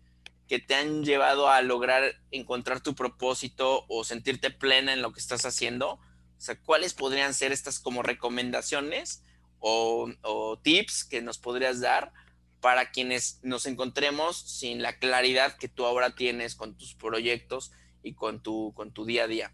[0.49, 5.20] que te han llevado a lograr encontrar tu propósito o sentirte plena en lo que
[5.20, 5.92] estás haciendo.
[5.92, 9.22] O sea, ¿cuáles podrían ser estas como recomendaciones
[9.59, 12.12] o, o tips que nos podrías dar
[12.61, 17.72] para quienes nos encontremos sin la claridad que tú ahora tienes con tus proyectos
[18.03, 19.53] y con tu, con tu día a día?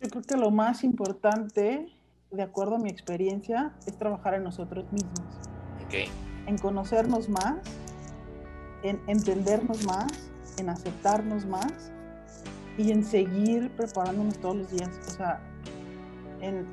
[0.00, 1.86] Yo creo que lo más importante,
[2.32, 5.20] de acuerdo a mi experiencia, es trabajar en nosotros mismos.
[5.86, 6.08] Okay.
[6.46, 7.58] En conocernos más,
[8.82, 11.92] en entendernos más, en aceptarnos más
[12.78, 15.40] y en seguir preparándonos todos los días, o sea,
[16.40, 16.66] en,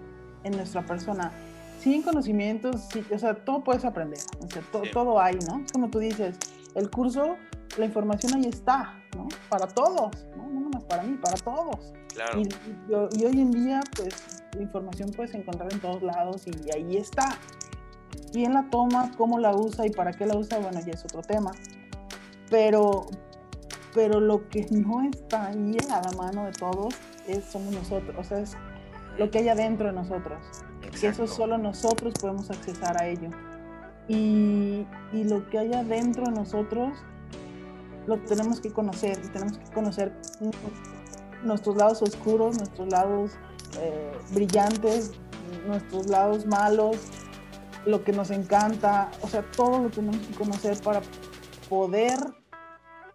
[0.43, 1.31] en nuestra persona
[1.79, 5.63] sin conocimientos, o sea, todo puedes aprender, o sea, todo hay, ¿no?
[5.71, 6.37] Como tú dices,
[6.75, 7.37] el curso,
[7.77, 9.27] la información ahí está, ¿no?
[9.47, 10.49] Para todos, ¿no?
[10.49, 11.93] No nomás para mí, para todos.
[12.13, 12.41] Claro.
[12.41, 12.49] Y,
[12.89, 17.37] y, hoy en día, pues, la información puedes encontrar en todos lados y ahí está.
[18.33, 19.11] ¿Quién la toma?
[19.17, 19.85] ¿Cómo la usa?
[19.85, 20.59] ¿Y para qué la usa?
[20.59, 21.51] Bueno, ya es otro tema.
[22.49, 23.07] Pero,
[23.93, 26.93] pero lo que no está ahí a la mano de todos
[27.27, 28.55] es, somos nosotros, o sea, es
[29.17, 30.39] lo que hay adentro de nosotros.
[31.01, 33.29] Y eso solo nosotros podemos accesar a ello.
[34.07, 36.97] Y, y, lo que hay adentro de nosotros
[38.07, 40.11] lo tenemos que conocer, tenemos que conocer
[41.43, 43.31] nuestros lados oscuros, nuestros lados
[43.79, 45.11] eh, brillantes,
[45.67, 46.97] nuestros lados malos,
[47.85, 51.01] lo que nos encanta, o sea, todo lo tenemos que conocer para
[51.69, 52.17] poder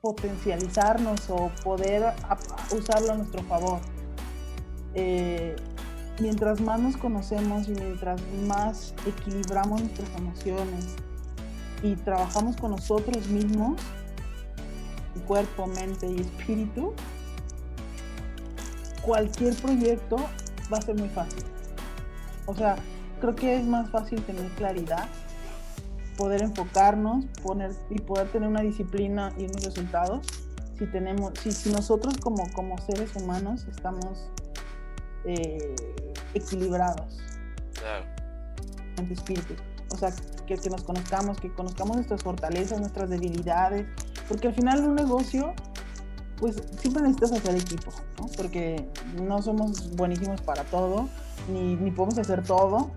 [0.05, 2.12] potencializarnos o poder
[2.70, 3.80] usarlo a nuestro favor.
[4.92, 5.57] Eh,
[6.20, 10.96] mientras más nos conocemos y mientras más equilibramos nuestras emociones
[11.82, 13.80] y trabajamos con nosotros mismos,
[15.26, 16.92] cuerpo, mente y espíritu,
[19.00, 20.16] cualquier proyecto
[20.70, 21.44] va a ser muy fácil.
[22.44, 22.76] O sea,
[23.22, 25.09] creo que es más fácil tener claridad,
[26.16, 30.26] poder enfocarnos poner, y poder tener una disciplina y unos resultados
[30.78, 34.28] si tenemos, si, si nosotros como, como seres humanos estamos
[35.24, 35.74] eh,
[36.34, 37.20] equilibrados
[37.74, 38.04] claro.
[38.96, 39.54] en tu espíritu.
[39.92, 40.12] O sea,
[40.46, 43.86] que, que, nos conozcamos, que conozcamos nuestras fortalezas, nuestras debilidades,
[44.28, 45.54] porque al final un negocio,
[46.38, 48.26] pues siempre necesitas hacer equipo, ¿no?
[48.36, 48.88] Porque
[49.22, 51.08] no somos buenísimos para todo,
[51.52, 52.90] ni, ni podemos hacer todo,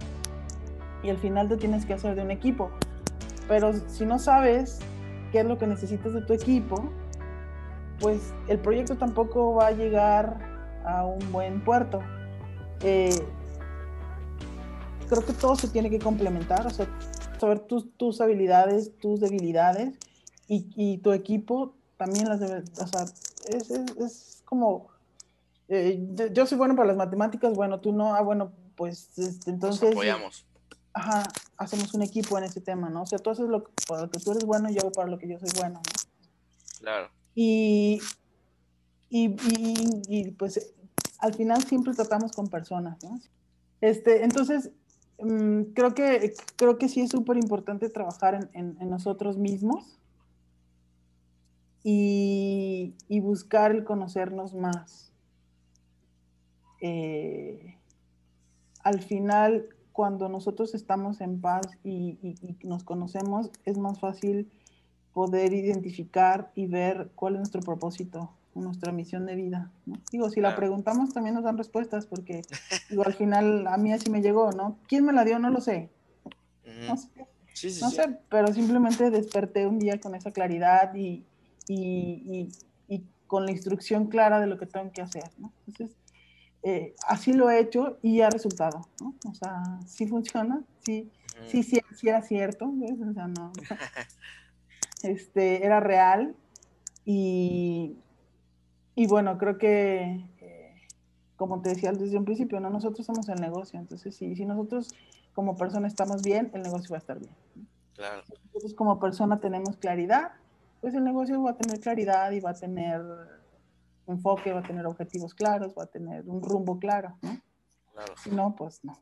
[1.03, 2.71] y al final te tienes que hacer de un equipo.
[3.47, 4.79] Pero si no sabes
[5.31, 6.89] qué es lo que necesitas de tu equipo,
[7.99, 10.37] pues el proyecto tampoco va a llegar
[10.85, 12.01] a un buen puerto.
[12.81, 13.15] Eh,
[15.09, 16.87] creo que todo se tiene que complementar, o sea,
[17.39, 19.95] saber tus, tus habilidades, tus debilidades
[20.47, 23.03] y, y, tu equipo también las debe, o sea,
[23.49, 24.87] es, es, es como,
[25.67, 25.99] eh,
[26.31, 29.81] yo soy bueno para las matemáticas, bueno, tú no, ah, bueno, pues este, entonces...
[29.81, 30.46] Nos apoyamos.
[30.97, 31.23] Ajá,
[31.57, 33.03] hacemos un equipo en ese tema, ¿no?
[33.03, 35.19] O sea, tú haces lo, para lo que tú eres bueno, yo hago para lo
[35.19, 36.79] que yo soy bueno, ¿no?
[36.79, 37.11] Claro.
[37.35, 38.01] Y,
[39.11, 40.73] y, y, y pues
[41.19, 43.19] al final siempre tratamos con personas, ¿no?
[43.79, 44.71] Este, entonces,
[45.19, 49.99] mm, creo, que, creo que sí es súper importante trabajar en, nosotros mismos
[51.83, 55.11] y, buscar el conocernos más.
[56.81, 57.77] Eh,
[58.81, 64.47] al final, cuando nosotros estamos en paz y, y, nos conocemos, es más fácil
[65.11, 69.71] poder identificar y ver cuál es nuestro propósito nuestra misión de vida.
[70.11, 72.43] Digo, si la preguntamos también nos dan respuestas porque
[72.91, 74.77] digo, al final a mí así me llegó, ¿no?
[74.87, 75.39] ¿Quién me la dio?
[75.39, 75.89] No lo sé.
[76.87, 77.09] No sé.
[77.81, 81.25] no sé, pero simplemente desperté un día con esa claridad y,
[83.25, 85.51] con la instrucción clara de lo que tengo que hacer, ¿no?
[85.65, 85.97] Entonces,
[86.69, 89.15] eh, así lo he hecho y ha resultado, ¿no?
[89.25, 91.09] O sea, sí funciona, sí,
[91.45, 92.99] sí, sí, sí, era cierto, ¿ves?
[93.09, 93.53] O sea, no,
[95.03, 96.35] este, era real
[97.05, 97.95] y,
[98.95, 100.75] y bueno, creo que, eh,
[101.37, 102.69] como te decía desde un principio, ¿no?
[102.69, 104.89] Nosotros somos el negocio, entonces si, si nosotros
[105.33, 107.33] como persona estamos bien, el negocio va a estar bien.
[107.95, 108.23] Claro.
[108.47, 110.33] Nosotros como persona tenemos claridad,
[110.81, 113.01] pues el negocio va a tener claridad y va a tener
[114.07, 117.41] enfoque, va a tener objetivos claros, va a tener un rumbo claro, ¿no?
[117.93, 118.13] Claro.
[118.23, 119.01] Si no, pues no.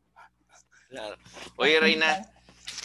[0.89, 1.17] Claro.
[1.57, 2.31] Oye, Reina,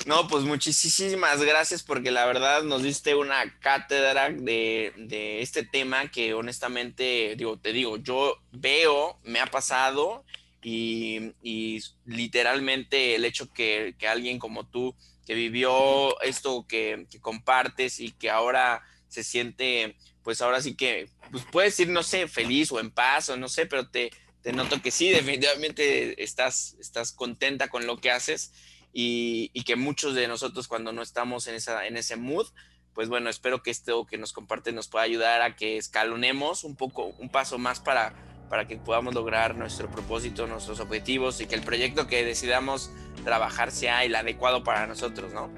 [0.07, 6.11] no, pues muchísimas gracias porque la verdad nos diste una cátedra de, de, este tema
[6.11, 10.25] que honestamente, digo, te digo, yo veo, me ha pasado
[10.62, 14.95] y, y literalmente el hecho que, que, alguien como tú,
[15.27, 19.97] que vivió esto que, que, compartes y que ahora se siente,
[20.31, 23.49] pues ahora sí que, pues puedes ir, no sé, feliz o en paz o no
[23.49, 24.12] sé, pero te,
[24.43, 28.53] te noto que sí, definitivamente estás, estás contenta con lo que haces
[28.93, 32.47] y, que muchos de nosotros cuando no estamos en, esa, en ese mood,
[32.95, 36.76] pues bueno, espero que esto que nos comparte nos pueda ayudar a que escalonemos un
[36.76, 38.14] poco, un paso más para,
[38.49, 42.93] para que podamos lograr nuestro propósito, nuestros objetivos y que el proyecto que decidamos
[43.24, 45.51] trabajar sea el adecuado para nosotros, ¿no?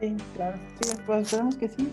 [0.00, 0.58] Sí, claro.
[1.06, 1.88] Pues esperemos que sí,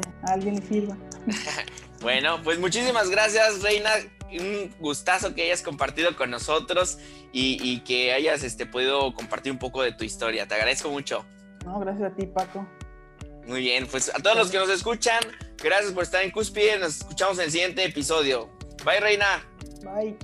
[0.00, 0.96] que a alguien le sirva.
[2.00, 3.90] bueno, pues muchísimas gracias, Reina
[4.40, 6.98] un gustazo que hayas compartido con nosotros
[7.32, 10.46] y, que hayas este, podido compartir un poco de tu historia.
[10.46, 11.24] Te agradezco mucho.
[11.64, 12.66] No, gracias a ti, Paco.
[13.46, 15.20] Muy bien, pues a todos los que nos escuchan,
[15.62, 16.78] gracias por estar en Cúspide.
[16.78, 18.50] Nos escuchamos en el siguiente episodio.
[18.84, 19.46] Bye, Reina.
[19.82, 20.16] Bye.